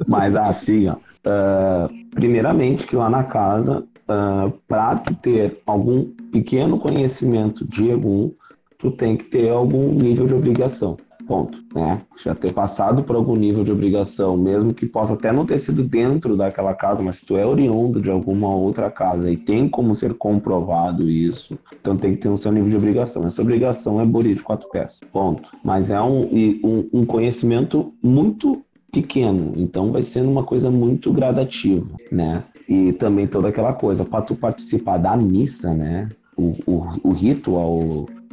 [0.07, 0.97] Mas assim, ó.
[1.25, 8.31] ah, primeiramente, que lá na casa, ah, pra tu ter algum pequeno conhecimento de Egum,
[8.79, 10.97] tu tem que ter algum nível de obrigação.
[11.27, 12.03] Ponto, né?
[12.23, 15.83] Já ter passado por algum nível de obrigação, mesmo que possa até não ter sido
[15.83, 19.95] dentro daquela casa, mas se tu é oriundo de alguma outra casa e tem como
[19.95, 23.27] ser comprovado isso, então tem que ter um seu nível de obrigação.
[23.27, 25.01] Essa obrigação é Bori de quatro pés.
[25.13, 25.49] Ponto.
[25.65, 26.23] Mas é um,
[26.63, 28.63] um, um conhecimento muito
[28.93, 32.45] pequeno, então vai sendo uma coisa muito gradativa, né?
[32.69, 36.09] E também toda aquela coisa, para tu participar da missa, né?
[36.37, 37.57] O, o, o rito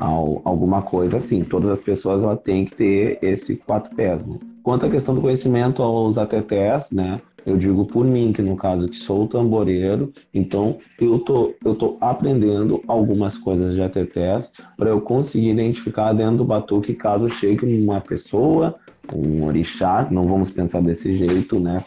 [0.03, 4.37] ao, alguma coisa assim, todas as pessoas ela tem que ter esse quatro pés, né?
[4.61, 7.21] Quanto à questão do conhecimento aos atetés, né?
[7.45, 11.97] Eu digo por mim, que no caso que sou tamboreiro, então eu tô, eu tô
[11.99, 18.01] aprendendo algumas coisas de atetés para eu conseguir identificar dentro do batuque caso chegue uma
[18.01, 18.75] pessoa,
[19.13, 21.83] um orixá, não vamos pensar desse jeito, né?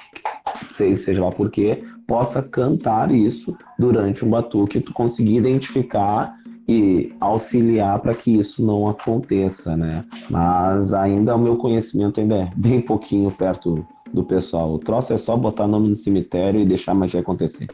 [0.75, 6.35] Sei, seja lá por quê, possa cantar isso durante um batuque, tu conseguir identificar
[6.69, 10.05] e auxiliar para que isso não aconteça, né?
[10.29, 14.73] Mas ainda o meu conhecimento ainda é bem pouquinho perto do pessoal.
[14.73, 17.69] O troço é só botar nome no cemitério e deixar a magia acontecer.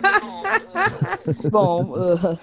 [1.50, 2.38] Bom, uh,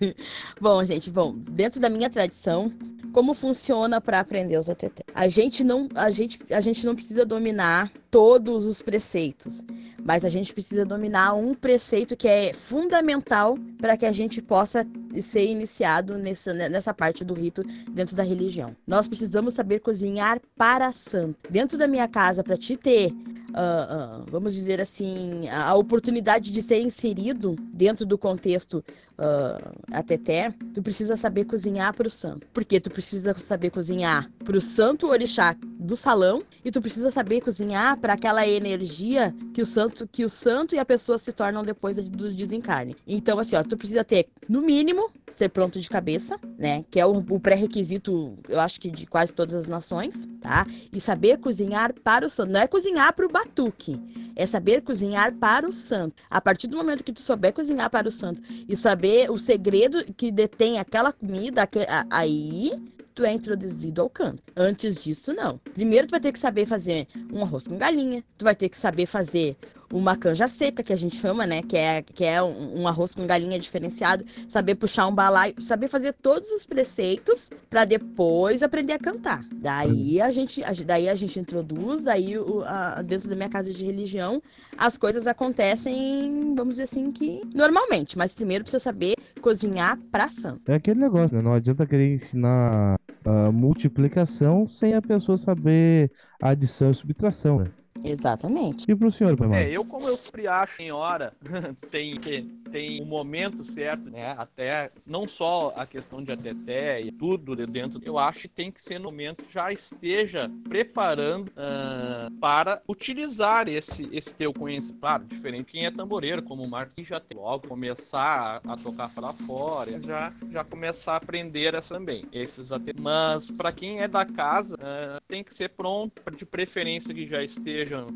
[0.60, 2.72] bom, gente, bom, dentro da minha tradição,
[3.14, 5.04] como funciona para aprender os OTT?
[5.14, 9.62] A gente não, a gente, a gente não precisa dominar todos os preceitos,
[10.04, 14.84] mas a gente precisa dominar um preceito que é fundamental para que a gente possa
[15.22, 18.74] ser iniciado nessa, nessa parte do rito dentro da religião.
[18.84, 21.38] Nós precisamos saber cozinhar para santo.
[21.48, 23.12] Dentro da minha casa, para te ter
[23.56, 28.84] ah, ah, vamos dizer assim, a oportunidade de ser inserido dentro do contexto
[29.18, 32.46] uh, ateté, tu precisa saber cozinhar para o santo.
[32.52, 37.40] Porque tu precisa saber cozinhar para o santo orixá do salão e tu precisa saber
[37.40, 41.62] cozinhar para aquela energia que o santo que o santo e a pessoa se tornam
[41.62, 42.96] depois do desencarne.
[43.06, 46.84] Então assim, ó, tu precisa ter no mínimo ser pronto de cabeça, né?
[46.90, 50.66] Que é o, o pré-requisito, eu acho que de quase todas as nações, tá?
[50.92, 52.52] E saber cozinhar para o santo.
[52.52, 54.00] Não é cozinhar para o batuque,
[54.34, 56.22] é saber cozinhar para o santo.
[56.28, 60.04] A partir do momento que tu souber cozinhar para o santo e saber o segredo
[60.14, 61.68] que detém aquela comida,
[62.10, 62.72] aí
[63.14, 64.42] tu é introduzido ao canto.
[64.56, 65.58] Antes disso, não.
[65.72, 68.78] Primeiro tu vai ter que saber fazer um arroz com galinha, tu vai ter que
[68.78, 69.56] saber fazer
[69.96, 71.62] uma canja seca, que a gente chama, né?
[71.62, 74.24] Que é, que é um, um arroz com galinha diferenciado.
[74.48, 79.44] Saber puxar um balaio, saber fazer todos os preceitos para depois aprender a cantar.
[79.54, 83.72] Daí a gente, a- daí a gente introduz, aí o- a- dentro da minha casa
[83.72, 84.42] de religião,
[84.76, 88.18] as coisas acontecem, vamos dizer assim, que normalmente.
[88.18, 90.62] Mas primeiro precisa saber cozinhar pra santo.
[90.66, 91.42] É aquele negócio, né?
[91.42, 96.10] Não adianta querer ensinar ah, multiplicação sem a pessoa saber
[96.42, 97.70] adição e subtração, né?
[98.02, 98.90] Exatamente.
[98.90, 99.72] E pro senhor, pai É, Mário?
[99.72, 101.32] eu como eu sempre acho em hora,
[101.90, 104.34] tem que tem um momento certo, né?
[104.36, 108.72] Até não só a questão de ateté e tudo de dentro, eu acho que tem
[108.72, 115.00] que ser no momento que já esteja preparando ah, para utilizar esse esse teu conhecimento,
[115.00, 118.76] claro, diferente de quem é tamboreiro, como o Marquinhos já tem logo começar a, a
[118.76, 122.92] tocar para fora, já já começar a aprender essa também, esses até.
[122.98, 127.42] Mas para quem é da casa, ah, tem que ser pronto, de preferência que já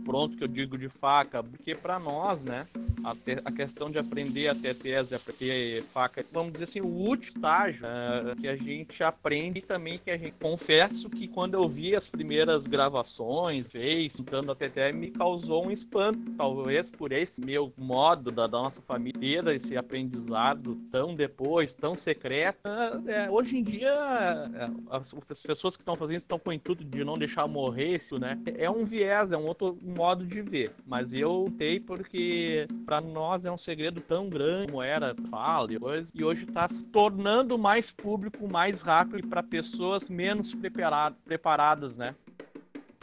[0.04, 2.66] pronto, que eu digo de faca, porque para nós, né,
[3.04, 7.84] a, a questão de aprender até tese, aprender faca, vamos dizer assim, o último estágio
[7.84, 12.06] ah, que a gente aprende também que a gente confesso que quando eu vi as
[12.06, 18.30] primeiras gravações, fez, cantando até até me causou um espanto, talvez por esse meu modo
[18.30, 22.58] da, da nossa família, ter esse aprendizado tão depois, tão secreto.
[22.64, 26.52] Ah, é, hoje em dia, é, as, as pessoas que estão fazendo estão com o
[26.52, 28.40] intuito de não deixar morrer isso, né?
[28.56, 30.72] É um viés, é um outro modo de ver.
[30.86, 35.78] Mas eu tei porque para nós é um segredo tão grande como era fala e
[35.78, 41.98] coisa, e hoje está se tornando mais público, mais rápido para pessoas menos prepara- preparadas,
[41.98, 42.14] né?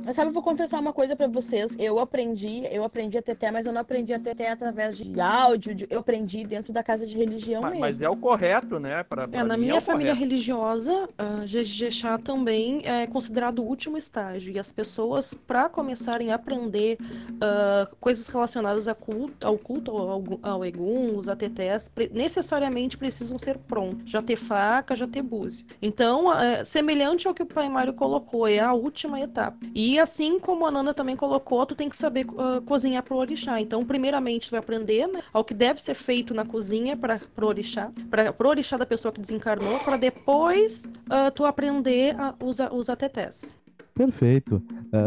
[0.06, 1.76] Mas sabe, eu vou confessar uma coisa pra vocês.
[1.80, 5.74] Eu aprendi, eu aprendi a teté, mas eu não aprendi a teté através de áudio.
[5.74, 7.82] de- Eu aprendi dentro da casa de religião Mas, mesmo.
[7.86, 9.03] mas é o correto, né?
[9.03, 10.30] Pra, É, pra na mim minha é família correto.
[10.30, 14.53] religiosa, a Jejexá também é considerado o último estágio.
[14.53, 16.97] E as pessoas, para começarem a aprender
[17.41, 23.38] ah, coisas relacionadas a culto, ao culto, ao, ao Egum, os atetés, pre- necessariamente precisam
[23.39, 24.10] ser prontos.
[24.12, 25.66] Já ter faca, já ter búzio.
[25.82, 29.58] Então, é, semelhante ao que o pai Mário colocou, é a última etapa.
[29.74, 33.60] E assim como a Nanda também colocou, tu tem que saber ah, cozinhar pro orixá.
[33.62, 37.48] Então, primeiramente, tu vai aprender né, ao que deve ser feito na cozinha para pro
[37.48, 42.60] orixá, para pro orixá da pessoa que desencarnou, para depois ah, tu aprender a, os,
[42.60, 43.58] a- os atetés.
[43.93, 44.62] Perfeito.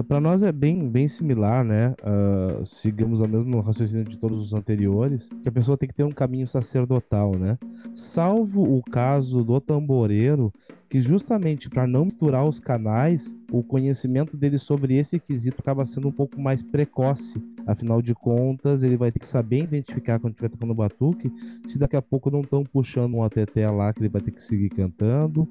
[0.09, 1.95] para nós é bem, bem similar, né?
[2.03, 6.05] Ah, seguimos o mesmo raciocínio de todos os anteriores, que a pessoa tem que ter
[6.05, 7.59] um caminho sacerdotal, né?
[7.95, 10.51] Salvo o caso do tamboreiro,
[10.89, 16.09] que justamente para não misturar os canais, o conhecimento dele sobre esse quesito acaba sendo
[16.09, 17.43] um pouco mais precoce.
[17.67, 21.33] Afinal de contas, ele vai ter que saber identificar quando estiver tocando batuque,
[21.67, 24.43] se daqui a pouco não estão puxando um ateté lá que ele vai ter que
[24.43, 25.49] seguir cantando,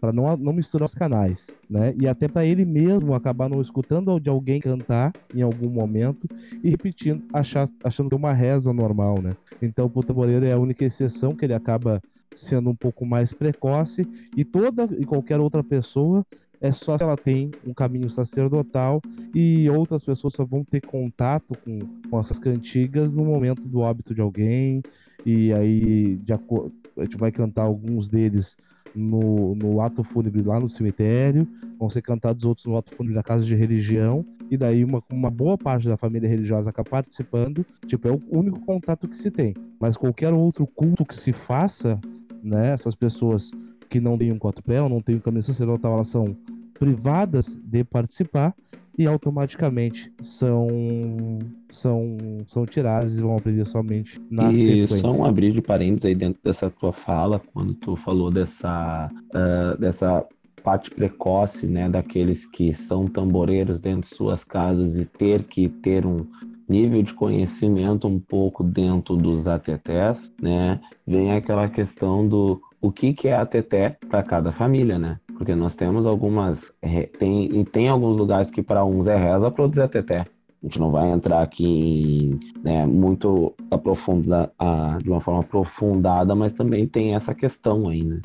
[0.00, 1.94] para não, não misturar os canais, né?
[2.00, 6.28] E até para ele mesmo acabar não escutando de alguém cantar em algum momento
[6.62, 9.36] e repetindo, achar, achando que é uma reza normal, né?
[9.60, 12.00] Então, o tamboreiro é a única exceção que ele acaba
[12.34, 14.06] sendo um pouco mais precoce
[14.36, 16.24] e toda e qualquer outra pessoa
[16.62, 19.02] é só se ela tem um caminho sacerdotal
[19.34, 24.14] e outras pessoas só vão ter contato com, com essas cantigas no momento do óbito
[24.14, 24.80] de alguém.
[25.26, 26.36] E aí de a
[27.02, 28.56] gente vai cantar alguns deles
[28.94, 31.48] no, no ato fúnebre lá no cemitério,
[31.78, 35.30] vão ser cantados outros no ato fúnebre na casa de religião, e daí uma, uma
[35.30, 39.54] boa parte da família religiosa acaba participando, tipo, é o único contato que se tem.
[39.80, 41.98] Mas qualquer outro culto que se faça,
[42.42, 43.50] né, essas pessoas
[43.92, 46.34] que não têm um quatro pé ou não têm um caminho sacerdotal, elas são
[46.78, 48.54] privadas de participar
[48.96, 51.38] e automaticamente são
[51.70, 52.16] são
[52.46, 54.98] são tiradas e vão aprender somente na e sequência.
[54.98, 59.76] só um abrir de parênteses aí dentro dessa tua fala, quando tu falou dessa, ah,
[59.78, 60.26] dessa
[60.64, 66.06] parte precoce, né, daqueles que são tamboreiros dentro de suas casas e ter que ter
[66.06, 66.24] um
[66.66, 73.14] nível de conhecimento um pouco dentro dos ATTs, né, vem aquela questão do o que
[73.14, 75.18] que é ATT para cada família, né?
[75.38, 76.74] Porque nós temos algumas
[77.18, 80.12] tem e tem alguns lugares que para uns é reza, para outros é ATT.
[80.12, 86.34] A gente não vai entrar aqui em né, muito aprofunda, a, de uma forma aprofundada,
[86.34, 88.20] mas também tem essa questão aí, né?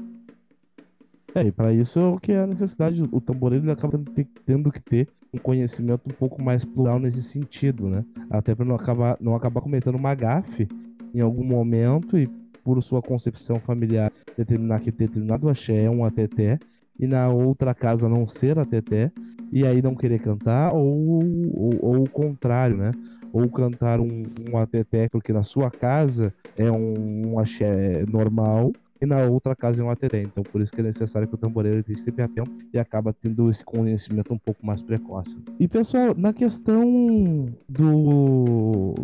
[1.34, 3.04] É, e para isso é o que é a necessidade.
[3.12, 4.00] O tamboreiro acaba
[4.46, 8.04] tendo que ter um conhecimento um pouco mais plural nesse sentido, né?
[8.30, 10.68] Até para não acabar, não acabar cometendo uma gafe
[11.14, 12.28] em algum momento e
[12.68, 16.60] por sua concepção familiar determinar que determinado axé é um ateté
[17.00, 19.10] e na outra casa não ser ateté
[19.54, 22.92] e aí não querer cantar ou, ou, ou o contrário, né?
[23.32, 29.06] Ou cantar um, um ateté porque na sua casa é um, um axé normal e
[29.06, 30.22] na outra casa é um ateté.
[30.22, 33.50] Então, por isso que é necessário que o tamboreiro esteja sempre atento e acaba tendo
[33.50, 35.38] esse conhecimento um pouco mais precoce.
[35.60, 38.96] E, pessoal, na questão do.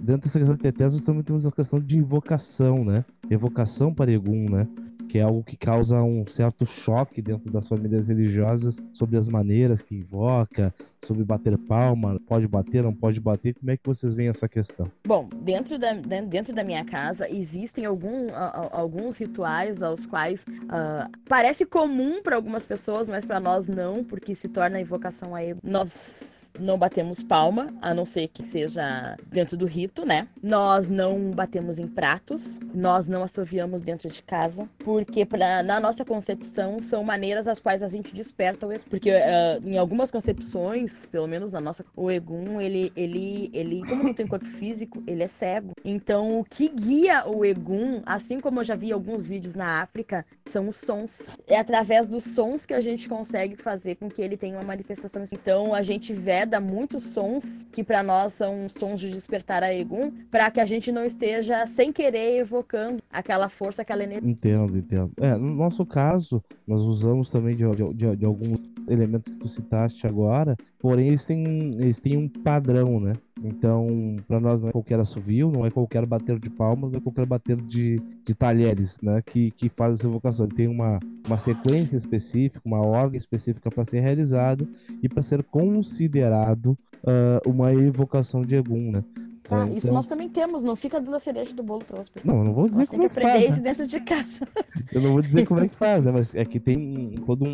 [0.00, 3.04] Dentro dessa questão de tetés, nós também temos a questão de invocação, né?
[3.30, 4.68] Evocação para Egum, né?
[5.08, 9.82] Que é algo que causa um certo choque dentro das famílias religiosas sobre as maneiras
[9.82, 13.54] que invoca, sobre bater palma, pode bater, não pode bater.
[13.54, 14.90] Como é que vocês veem essa questão?
[15.06, 18.28] Bom, dentro da, dentro da minha casa existem algum,
[18.72, 24.34] alguns rituais aos quais ah, parece comum para algumas pessoas, mas para nós não, porque
[24.34, 25.54] se torna invocação aí.
[25.62, 30.26] Nós não batemos palma, a não ser que seja dentro do rito, né?
[30.42, 36.04] Nós não batemos em pratos, nós não assoviamos dentro de casa, porque pra, na nossa
[36.04, 38.84] concepção são maneiras as quais a gente desperta o Egum.
[38.88, 44.04] Porque eh, em algumas concepções, pelo menos na nossa, o Egum, ele, ele, ele, como
[44.04, 45.72] não tem corpo físico, ele é cego.
[45.84, 50.24] Então, o que guia o Egum, assim como eu já vi alguns vídeos na África,
[50.44, 51.36] são os sons.
[51.48, 55.22] É através dos sons que a gente consegue fazer com que ele tenha uma manifestação.
[55.32, 60.10] Então, a gente veda muitos sons que para nós são sons de despertar a Egum,
[60.30, 64.28] para que a gente não esteja sem querer evocando aquela força, aquela energia.
[64.30, 65.12] Entendo, entendo.
[65.18, 69.48] É, no nosso caso, nós usamos também de, de- de- de alguns elementos que tu
[69.48, 70.56] citaste agora,
[70.86, 71.42] porém eles têm,
[71.80, 73.14] eles têm um padrão, né?
[73.42, 77.02] Então, para nós não é qualquer assovio, não é qualquer bater de palmas, não é
[77.02, 79.20] qualquer bater de, de talheres, né?
[79.20, 80.46] Que, que faz essa evocação.
[80.46, 84.68] Ele tem uma, uma sequência específica, uma ordem específica para ser realizado
[85.02, 89.02] e para ser considerado ah, uma evocação de Egum, né?
[89.48, 91.98] Tá, É, isso então- nós também temos, não fica dando a cereja do bolo para
[91.98, 92.24] pessoas.
[92.24, 93.68] Não, eu não vou dizer Nós como que é que aprender faz, isso né?
[93.70, 94.48] dentro de casa.
[94.92, 96.10] Eu não vou dizer como é que faz, né?
[96.12, 97.48] Mas é que tem todo um,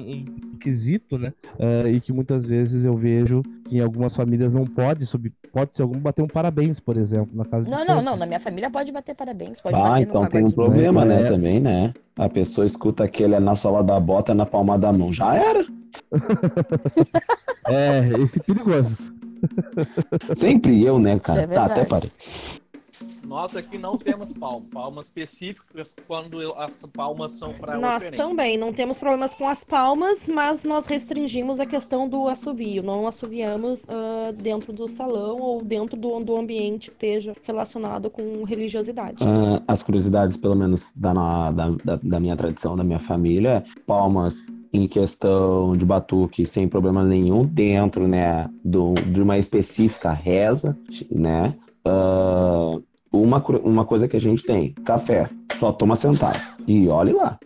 [0.53, 1.33] um quesito, né?
[1.59, 5.33] Ah, e que muitas vezes eu vejo que em algumas famílias não pode subir.
[5.53, 8.17] Pode ser algum bater um parabéns, por exemplo, na casa de Não, não, não.
[8.17, 11.23] Na minha família pode bater parabéns, pode Ah, bater no então tem um problema, né,
[11.23, 11.25] É.
[11.25, 11.93] também, né?
[12.17, 15.13] A pessoa escuta aquele é na sola da bota, na palma da mão.
[15.13, 15.65] Já era.
[17.69, 19.13] É, esse é perigoso.
[20.35, 21.43] Sempre eu, né, cara?
[21.43, 22.11] É tá, até parei.
[23.25, 24.69] Nós aqui não temos palmas.
[24.71, 28.23] Palmas específicas quando as palmas são para Nós oferenda.
[28.23, 32.83] também não temos problemas com as palmas, mas nós restringimos a questão do assovio.
[32.83, 38.45] Não assoviamos ah, dentro do salão ou dentro do, do ambiente que esteja relacionado com
[38.45, 39.17] religiosidade.
[39.23, 43.65] Ah, as curiosidades, pelo menos da, na- da, da, da minha tradição, da minha família,
[43.87, 44.35] palmas
[44.73, 50.77] em questão de batuque sem problema nenhum dentro, né, do, de uma específica reza,
[51.11, 51.55] né?
[51.85, 52.79] Ah,
[53.13, 55.29] uma, uma coisa que a gente tem, café,
[55.61, 56.41] só toma sentado.
[56.67, 57.39] E olhe lá.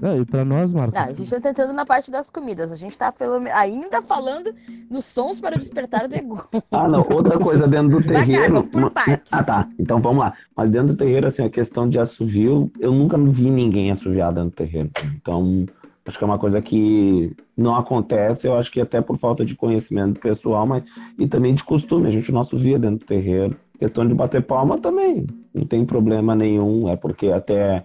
[0.00, 2.72] Não, e pra nós, Marcos, Não, a gente tá tentando na parte das comidas.
[2.72, 4.54] A gente tá pelo- ainda falando
[4.90, 6.42] nos sons para despertar do ego.
[6.72, 7.06] Ah, não.
[7.10, 8.66] Outra coisa dentro do terreiro.
[8.74, 9.32] uma- partes.
[9.32, 9.68] Ah, tá.
[9.78, 10.32] Então vamos lá.
[10.56, 14.50] Mas dentro do terreiro, assim, a questão de assovio, eu nunca vi ninguém assoviar dentro
[14.50, 14.90] do terreiro.
[15.16, 15.66] Então,
[16.06, 19.54] acho que é uma coisa que não acontece, eu acho que até por falta de
[19.54, 20.82] conhecimento pessoal, mas
[21.18, 22.06] e também de costume.
[22.06, 23.54] A gente não assovia dentro do terreiro.
[23.78, 25.26] Questão de bater palma também.
[25.54, 26.88] Não tem problema nenhum.
[26.88, 27.82] É porque até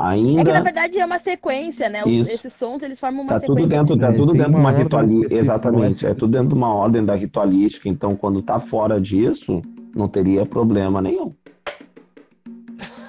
[0.00, 0.40] ainda.
[0.40, 2.02] É que na verdade é uma sequência, né?
[2.04, 3.78] Os- esses sons eles formam uma Tá tudo sequência.
[3.78, 5.20] dentro, tá Eles tudo dentro de uma uma ritualística.
[5.22, 7.88] específica, Exatamente, é é tudo dentro de uma ordem da ritualística.
[7.88, 9.60] Então, quando tá fora disso,
[9.94, 11.32] não teria problema nenhum.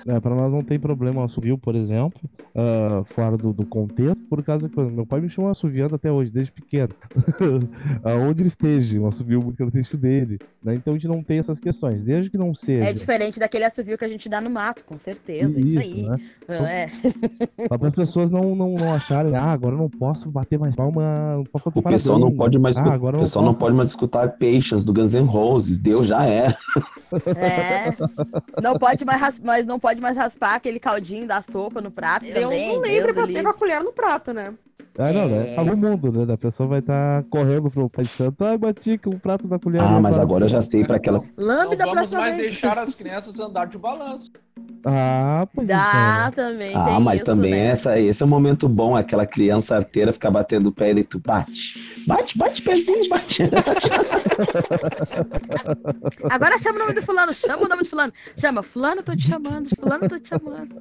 [0.07, 2.19] É, para nós não tem problema o assovio, por exemplo,
[2.55, 6.31] ah, fora do, do contexto, por causa que meu pai me chamou assoviando até hoje,
[6.31, 6.93] desde pequeno.
[8.03, 10.39] Aonde ele esteja, um assovio muito característico dele.
[10.63, 10.75] Né?
[10.75, 12.87] Então a gente não tem essas questões, desde que não seja.
[12.87, 15.59] É diferente daquele assovio que a gente dá no mato, com certeza.
[15.59, 16.03] Isso, aí.
[16.03, 16.17] né?
[16.47, 16.87] É.
[17.67, 20.75] Só para as pessoas não, não, não acharem, ah, agora eu não posso bater mais
[20.75, 23.59] palma, não posso bater O pessoal não pode mais, ah, agora pessoal não posso.
[23.61, 25.77] pode mais escutar Patience do Guns N' Roses.
[25.79, 26.55] Deus já é.
[27.35, 27.91] É.
[28.61, 32.39] Não pode mais mas não pode mais raspar aquele caldinho da sopa no prato Deus
[32.39, 32.67] também.
[32.75, 33.43] não Deus pra ter livre.
[33.43, 34.53] com a colher no prato, né?
[34.97, 35.55] Ah, não, né?
[35.55, 35.61] É.
[35.61, 36.33] O mundo, né?
[36.33, 39.81] A pessoa vai estar correndo pro Pai Santo, ah, bati com um prato da colher.
[39.81, 40.45] Ah, mas agora.
[40.45, 41.21] eu já sei para aquela.
[41.37, 42.37] Lambe da próxima vez.
[42.37, 44.31] deixar as crianças andar de balanço.
[44.83, 46.51] Ah, pois Dá então.
[46.51, 47.67] também, Ah, tem mas isso, também né?
[47.67, 51.19] essa, esse é um momento bom, aquela criança arteira ficar batendo o pé e tu
[51.19, 52.03] bate.
[52.07, 53.43] Bate, bate, pezinho, bate.
[56.29, 58.13] Agora chama o nome do fulano, chama o nome do fulano.
[58.35, 60.75] Chama, fulano, tô te chamando, fulano, tô te chamando.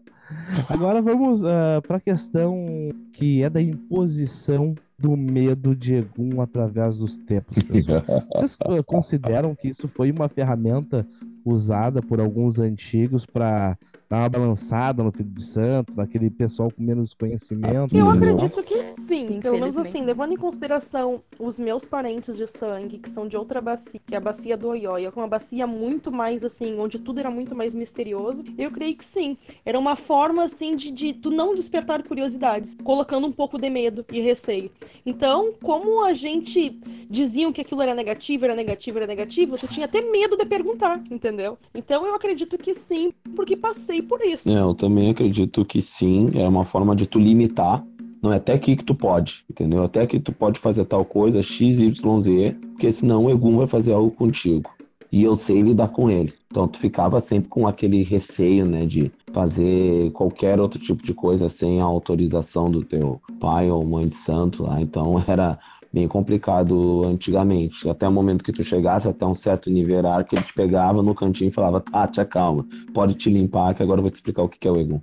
[0.68, 1.40] Agora vamos
[1.86, 2.66] para a questão
[3.12, 8.02] que é da imposição do medo de Egum através dos tempos, pessoal.
[8.32, 11.06] Vocês ah, consideram que isso foi uma ferramenta
[11.44, 13.78] usada por alguns antigos para
[14.08, 17.96] dar uma balançada no Filho de Santo, naquele pessoal com menos conhecimento?
[17.96, 19.40] Eu acredito que sim.
[19.40, 23.60] Pelo menos assim, levando em consideração os meus parentes de sangue, que são de outra
[23.60, 26.98] bacia, que é a bacia do Oióia, que é uma bacia muito mais assim, onde
[26.98, 29.36] tudo era muito mais misterioso, eu creio que sim.
[29.64, 34.04] Era uma forma assim de, de tu não despertar curiosidades, colocando um pouco de medo
[34.12, 34.70] e receio.
[35.04, 36.78] Então, como a gente
[37.08, 41.02] diziam que aquilo era negativo, era negativo, era negativo, tu tinha até medo de perguntar,
[41.10, 41.58] entendeu?
[41.74, 44.52] Então eu acredito que sim, porque passei por isso.
[44.52, 47.84] Eu também acredito que sim, é uma forma de tu limitar.
[48.22, 49.82] Não é até aqui que tu pode, entendeu?
[49.82, 53.66] Até aqui tu pode fazer tal coisa, X, Y, Z, porque senão o Egum vai
[53.66, 54.70] fazer algo contigo.
[55.12, 56.32] E eu sei lidar com ele.
[56.50, 61.48] Então tu ficava sempre com aquele receio, né, de fazer qualquer outro tipo de coisa
[61.48, 64.80] sem a autorização do teu pai ou mãe de santo lá.
[64.80, 65.58] Então era
[65.96, 67.88] bem complicado antigamente.
[67.88, 71.14] Até o momento que tu chegasse até um certo nível hierárquico, ele te pegava no
[71.14, 74.42] cantinho e falava, ah, te acalma, pode te limpar que agora eu vou te explicar
[74.42, 75.00] o que é o Egum.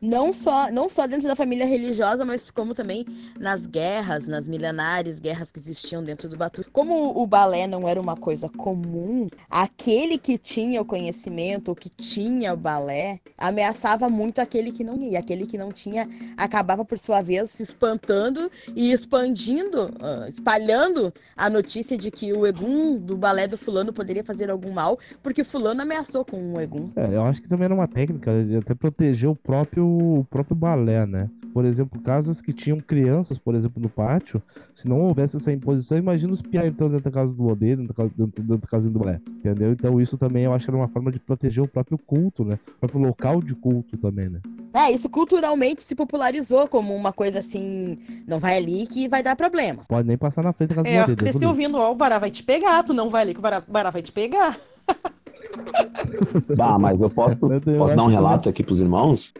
[0.00, 3.04] Não só, não só dentro da família religiosa, mas como também
[3.38, 6.70] nas guerras, nas milenares guerras que existiam dentro do Batuque.
[6.70, 11.88] Como o balé não era uma coisa comum, aquele que tinha o conhecimento, ou que
[11.88, 15.18] tinha o balé, ameaçava muito aquele que não ia.
[15.18, 21.50] Aquele que não tinha acabava, por sua vez, se espantando e expandindo, ah, espalhando a
[21.50, 25.82] notícia de que o Egum do balé do fulano poderia fazer algum mal, porque fulano
[25.82, 26.90] ameaçou com um Egum.
[26.96, 30.56] É, eu acho que também era uma técnica de até proteger o próprio, o próprio
[30.56, 31.28] balé, né?
[31.52, 34.40] Por exemplo, casas que tinham crianças, por exemplo, no pátio,
[34.72, 37.88] se não houvesse essa imposição, imagina os piá entrando dentro da casa do Lodê, dentro
[37.88, 39.72] da casa, dentro, dentro da casa do balé, entendeu?
[39.72, 42.56] Então isso também eu acho que era uma forma de proteger o próprio culto, né?
[42.76, 44.40] O próprio local de culto também, né?
[44.72, 49.34] É, isso culturalmente se popularizou como uma coisa assim, não vai ali que vai dar
[49.34, 49.82] problema.
[49.88, 51.16] Pode nem passar na frente da casa É, do eu Lodê.
[51.16, 53.60] cresci ouvindo, ó, o Bará vai te pegar, tu não vai ali que o Bará,
[53.66, 54.56] o Bará vai te pegar.
[56.56, 59.32] Bah, mas eu posso, Eu posso eu dar um relato aqui pros irmãos?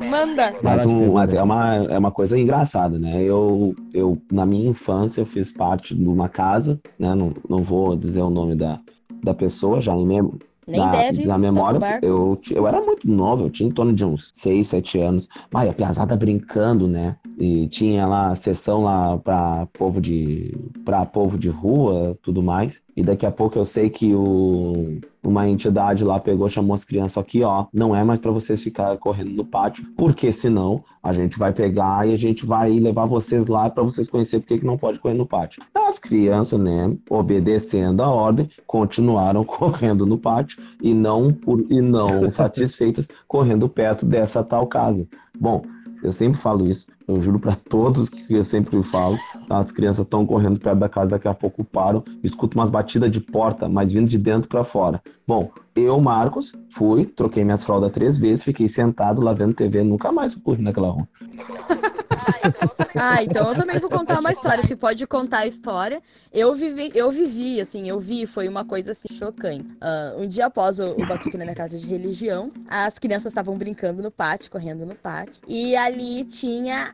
[0.00, 0.52] Manda.
[0.62, 3.22] Mas, um- mas é, uma, é uma coisa engraçada, né?
[3.22, 7.14] Eu, eu, na minha infância, eu fiz parte de uma casa, né?
[7.14, 8.80] Não, não vou dizer o nome da,
[9.22, 10.22] da pessoa, já em mem
[10.66, 11.26] Nem na, deve.
[11.26, 12.04] na o memória, barco.
[12.06, 15.28] eu, eu era muito novo, eu tinha em torno de uns 6, 7 anos.
[15.52, 17.16] Mas a piazada brincando, né?
[17.38, 22.80] E tinha lá a sessão lá para povo de para povo de rua, tudo mais.
[22.96, 27.18] E daqui a pouco eu sei que o, uma entidade lá pegou, chamou as crianças
[27.18, 31.38] aqui, ó, não é mais para vocês ficar correndo no pátio, porque senão a gente
[31.38, 34.78] vai pegar e a gente vai levar vocês lá para vocês conhecer porque que não
[34.78, 35.62] pode correr no pátio.
[35.74, 42.30] As crianças, né, obedecendo a ordem, continuaram correndo no pátio e não por e não
[42.32, 45.06] satisfeitas correndo perto dessa tal casa.
[45.38, 45.62] Bom,
[46.02, 49.18] eu sempre falo isso, eu juro para todos que eu sempre falo.
[49.48, 53.20] As crianças estão correndo perto da casa, daqui a pouco param, escuto umas batidas de
[53.20, 55.02] porta, mas vindo de dentro para fora.
[55.26, 60.12] Bom, eu, Marcos, fui, troquei minhas fraldas três vezes, fiquei sentado lá vendo TV, nunca
[60.12, 61.08] mais corri naquela rua.
[62.96, 64.62] Ah, então eu também vou contar uma história.
[64.62, 66.00] Se pode contar a história.
[66.32, 69.66] Eu vivi, eu vivi, assim, eu vi, foi uma coisa assim chocante.
[69.80, 73.56] Ah, um dia após o, o batuque na minha casa de religião, as crianças estavam
[73.56, 75.42] brincando no pátio, correndo no pátio.
[75.48, 76.93] E ali tinha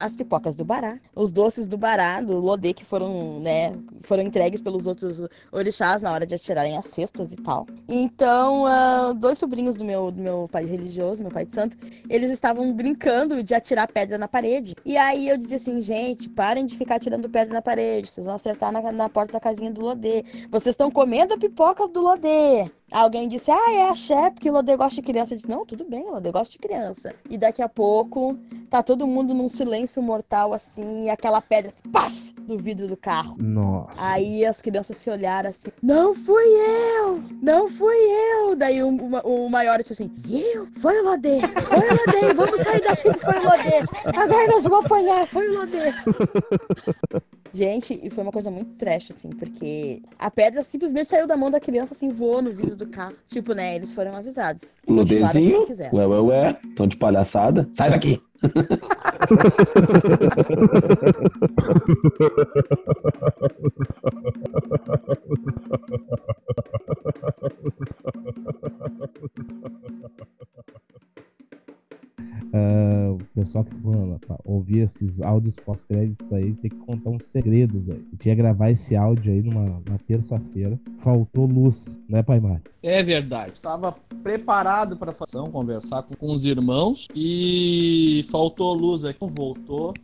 [0.00, 4.60] as pipocas do Bará, os doces do Bará, do Lodê, que foram, né, foram entregues
[4.60, 7.66] pelos outros orixás na hora de atirarem as cestas e tal.
[7.88, 11.76] Então, ah, dois sobrinhos do meu, do meu pai religioso, meu pai de santo,
[12.08, 14.74] eles estavam brincando de atirar pedra na parede.
[14.84, 18.36] E aí eu dizia assim, gente, parem de ficar tirando pedra na parede, vocês vão
[18.36, 20.24] acertar na, na porta da casinha do Lodê.
[20.50, 22.70] Vocês estão comendo a pipoca do Lodê.
[22.90, 25.34] Alguém disse, ah, é a Xé, porque o Lodê gosta de criança.
[25.34, 27.14] Eu disse, não, tudo bem, o Lodê gosta de criança.
[27.28, 28.38] E daqui a pouco,
[28.70, 33.36] tá todo mundo num silêncio mortal, assim, e aquela pedra, paf, no vidro do carro.
[33.38, 33.92] Nossa.
[33.96, 38.56] Aí as crianças se olharam assim, não fui eu, não fui eu.
[38.56, 40.10] Daí o, o, o maior disse assim,
[40.54, 40.66] eu?
[40.78, 44.18] Foi o Lodê, foi o Lodê, vamos sair daqui que foi o Lodê.
[44.18, 45.78] Agora nós vamos apanhar, foi o Lodê.
[47.52, 51.50] Gente, e foi uma coisa muito trash, assim, porque a pedra simplesmente saiu da mão
[51.50, 53.14] da criança, assim, voou no vidro do carro.
[53.26, 54.76] Tipo, né, eles foram avisados.
[54.86, 55.92] O Continuaram desenho, como quiser.
[55.94, 58.22] ué, ué, ué, tão de palhaçada, sai daqui!
[58.40, 58.46] Ah,
[72.54, 72.97] o
[73.38, 77.98] pessoal que for pra ouvir esses áudios pós-créditos aí tem que contar uns segredos aí.
[78.12, 80.78] Eu tinha que gravar esse áudio aí numa, numa terça-feira.
[80.98, 82.62] Faltou luz, né, Pai Mário?
[82.82, 83.52] É verdade.
[83.52, 89.94] Estava preparado para fazer conversar com, com os irmãos e faltou luz aqui, não voltou.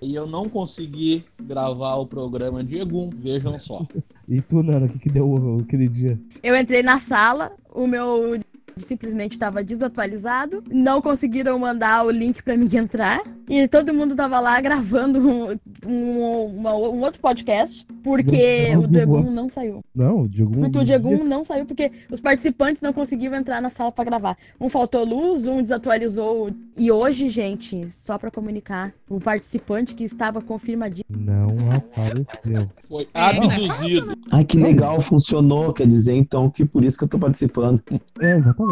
[0.00, 3.84] E eu não consegui gravar o programa de Egum, vejam só.
[4.30, 6.20] E tu, Nana, o que, que deu aquele dia?
[6.42, 8.38] Eu entrei na sala, o meu
[8.82, 14.38] simplesmente estava desatualizado, não conseguiram mandar o link para mim entrar e todo mundo tava
[14.40, 19.30] lá gravando um, um, uma- um outro podcast porque Não, o Diego Google.
[19.32, 19.80] não saiu.
[19.94, 20.52] Não, o Diego.
[20.60, 24.36] Porque o Diego não saiu porque os participantes não conseguiam entrar na sala para gravar.
[24.60, 26.50] Um faltou luz, um desatualizou.
[26.76, 31.04] E hoje, gente, só para comunicar, um participante que estava confirmadinho.
[31.10, 32.66] Não apareceu.
[32.88, 34.14] Foi É, não é abduzido.
[34.32, 37.82] Ai, que legal, funcionou, quer dizer então que por isso que eu tô participando.
[38.20, 38.67] É, exatamente.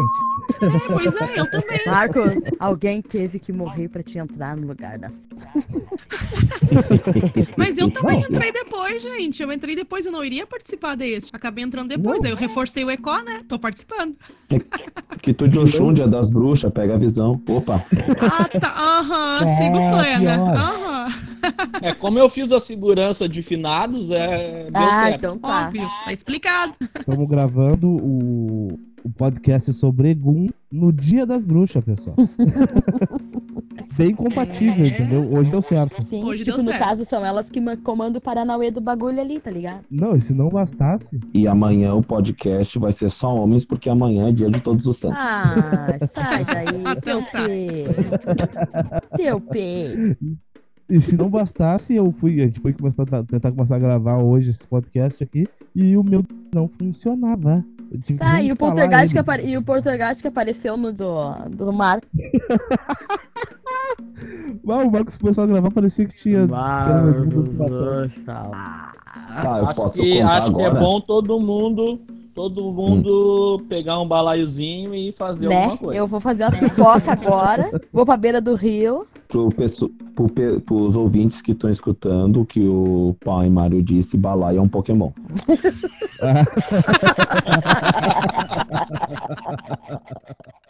[0.87, 1.79] Pois é, eu também.
[1.85, 5.09] Marcos, alguém teve que morrer para te entrar no lugar da
[7.57, 9.41] Mas eu também entrei depois, gente.
[9.41, 11.29] Eu entrei depois, eu não iria participar desse.
[11.33, 12.19] Acabei entrando depois.
[12.21, 12.25] Não.
[12.25, 13.41] Aí eu reforcei o Ecó, né?
[13.47, 14.15] Tô participando.
[15.21, 17.41] Que tu de Oxum, dia das bruxas, pega a visão.
[17.47, 17.85] Opa,
[18.21, 18.69] Ah, tá.
[18.77, 20.53] Aham, É, sigo plena.
[20.53, 21.07] Aham.
[21.81, 25.15] É, como eu fiz a segurança de finados, é, deu Ah, certo.
[25.15, 25.65] então tá.
[25.67, 26.73] Óbvio, tá explicado.
[26.99, 32.15] Estamos gravando o, o podcast sobre Egum no Dia das Bruxas, pessoal.
[33.97, 34.89] Bem compatível, É.
[34.89, 35.33] entendeu?
[35.33, 36.03] Hoje deu certo.
[36.05, 36.83] Sim, Hoje tipo, deu no certo.
[36.83, 39.85] caso, são elas que ma- comandam o Paranauê do bagulho ali, tá ligado?
[39.89, 44.27] Não, e se não bastasse, E amanhã o podcast vai ser só homens, porque amanhã
[44.29, 45.17] é dia de todos os santos.
[45.19, 46.65] Ah, sai daí,
[47.01, 47.47] teu Então tá.
[47.47, 49.17] peito.
[49.17, 50.17] Teu peito.
[50.89, 54.51] e se não bastasse, eu fui, a gente foi começar, tentar começar a gravar hoje
[54.51, 57.65] esse podcast aqui e o meu não funcionava.
[58.17, 59.47] Tá, e o Poltergeist que, apare...
[59.47, 62.07] e o Poltergeist que apareceu no do, do Marco.
[64.69, 66.45] Ah, o Marcos começou a gravar, parecia que tinha.
[66.47, 68.09] Platão.
[68.25, 72.01] Tá, eu Acho, posso que, acho que é bom todo mundo,
[72.37, 75.55] todo mundo pegar um balaiozinho e fazer Né?
[75.63, 75.97] alguma coisa.
[75.97, 77.81] Eu vou fazer umas pipoca agora.
[77.91, 79.07] Vou pra beira do rio.
[79.27, 80.29] Pro pesso- pro
[80.61, 85.09] pros ouvintes que estão escutando, o que o pai Mário disse, balaia é um Pokémon.